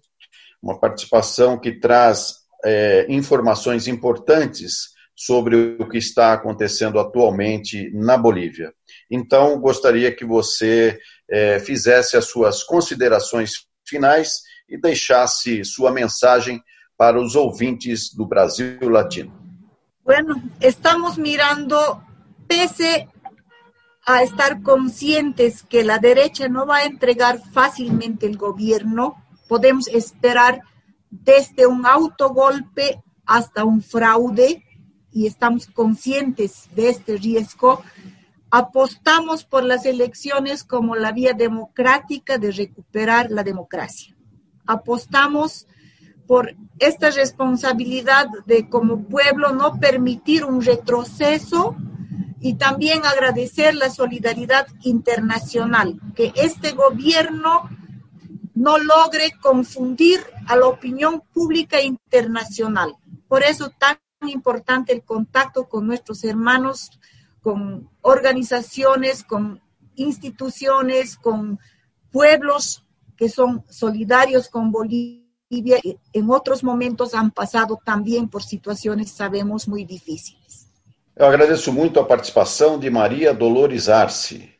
uma 0.61 0.79
participação 0.79 1.59
que 1.59 1.79
traz 1.79 2.35
é, 2.63 3.05
informações 3.09 3.87
importantes 3.87 4.89
sobre 5.15 5.75
o 5.79 5.87
que 5.87 5.97
está 5.97 6.31
acontecendo 6.31 6.97
atualmente 6.97 7.91
na 7.93 8.17
Bolívia. 8.17 8.73
Então, 9.11 9.59
gostaria 9.59 10.15
que 10.15 10.23
você 10.23 10.97
eh, 11.29 11.59
fizesse 11.59 12.17
as 12.17 12.25
suas 12.25 12.63
considerações 12.63 13.67
finais 13.85 14.41
e 14.67 14.77
deixasse 14.77 15.63
sua 15.63 15.91
mensagem 15.91 16.61
para 16.97 17.19
os 17.19 17.35
ouvintes 17.35 18.13
do 18.13 18.25
Brasil 18.25 18.89
Latino. 18.89 19.33
Bueno, 20.03 20.41
estamos 20.59 21.17
mirando, 21.17 21.77
pese 22.47 23.07
a 24.05 24.23
estar 24.23 24.61
conscientes 24.63 25.61
que 25.61 25.83
la 25.83 25.99
derecha 25.99 26.49
no 26.49 26.65
va 26.65 26.77
a 26.77 26.85
entregar 26.85 27.39
fácilmente 27.53 28.25
el 28.25 28.37
gobierno, 28.37 29.15
podemos 29.47 29.87
esperar 29.87 30.61
desde 31.11 31.67
un 31.67 31.85
autogolpe 31.85 33.01
hasta 33.25 33.63
un 33.63 33.81
fraude 33.81 34.63
y 35.11 35.27
estamos 35.27 35.67
conscientes 35.67 36.67
de 36.73 36.89
este 36.89 37.17
riesgo 37.17 37.83
apostamos 38.51 39.43
por 39.43 39.63
las 39.63 39.85
elecciones 39.85 40.63
como 40.63 40.95
la 40.95 41.11
vía 41.11 41.33
democrática 41.33 42.37
de 42.37 42.51
recuperar 42.51 43.29
la 43.29 43.43
democracia. 43.43 44.15
Apostamos 44.65 45.67
por 46.27 46.55
esta 46.77 47.09
responsabilidad 47.09 48.27
de 48.45 48.69
como 48.69 49.03
pueblo 49.03 49.51
no 49.51 49.79
permitir 49.79 50.45
un 50.45 50.61
retroceso 50.61 51.75
y 52.39 52.53
también 52.55 53.05
agradecer 53.05 53.75
la 53.75 53.89
solidaridad 53.89 54.67
internacional, 54.83 55.99
que 56.15 56.31
este 56.35 56.71
gobierno 56.71 57.69
no 58.55 58.77
logre 58.77 59.31
confundir 59.41 60.19
a 60.47 60.55
la 60.55 60.67
opinión 60.67 61.21
pública 61.33 61.81
internacional. 61.81 62.95
Por 63.27 63.43
eso 63.43 63.71
tan 63.71 63.97
importante 64.27 64.93
el 64.93 65.03
contacto 65.03 65.67
con 65.67 65.87
nuestros 65.87 66.23
hermanos 66.23 66.91
con 67.41 67.89
organizaciones, 68.01 69.23
con 69.23 69.61
instituciones, 69.95 71.17
con 71.17 71.59
pueblos 72.11 72.85
que 73.17 73.29
son 73.29 73.63
solidarios 73.69 74.47
con 74.47 74.71
Bolivia. 74.71 75.77
En 76.13 76.29
otros 76.29 76.63
momentos 76.63 77.13
han 77.13 77.31
pasado 77.31 77.79
también 77.83 78.27
por 78.29 78.43
situaciones, 78.43 79.11
sabemos, 79.11 79.67
muy 79.67 79.83
difíciles. 79.83 80.39
Eu 81.15 81.25
agradeço 81.25 81.73
muito 81.73 81.99
a 81.99 82.05
participação 82.05 82.79
de 82.79 82.89
Maria 82.89 83.33
Dolores 83.33 83.89
Arce, 83.89 84.53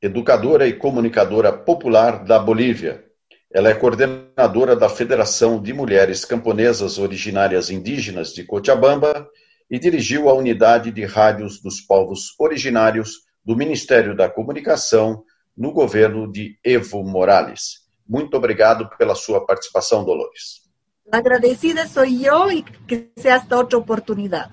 educadora 0.00 0.64
e 0.68 0.74
comunicadora 0.74 1.52
popular 1.52 2.24
da 2.24 2.38
Bolívia. 2.38 3.04
Ela 3.50 3.70
é 3.70 3.74
coordenadora 3.74 4.76
da 4.76 4.88
Federação 4.88 5.60
de 5.60 5.72
Mulheres 5.72 6.24
Camponesas 6.24 6.98
Originárias 6.98 7.68
Indígenas 7.68 8.32
de 8.32 8.44
Cochabamba 8.44 9.28
e 9.74 9.78
dirigiu 9.80 10.28
a 10.28 10.34
unidade 10.34 10.92
de 10.92 11.04
rádios 11.04 11.60
dos 11.60 11.80
povos 11.80 12.32
originários 12.38 13.24
do 13.44 13.56
Ministério 13.56 14.16
da 14.16 14.30
Comunicação 14.30 15.24
no 15.56 15.72
governo 15.72 16.30
de 16.30 16.56
Evo 16.62 17.02
Morales. 17.02 17.80
Muito 18.08 18.36
obrigado 18.36 18.88
pela 18.96 19.16
sua 19.16 19.44
participação, 19.44 20.04
Dolores. 20.04 20.62
Agradecida 21.10 21.88
sou 21.88 22.04
eu 22.04 22.52
e 22.52 22.62
que 22.62 23.08
seja 23.16 23.34
esta 23.34 23.56
outra 23.56 23.76
oportunidade. 23.76 24.52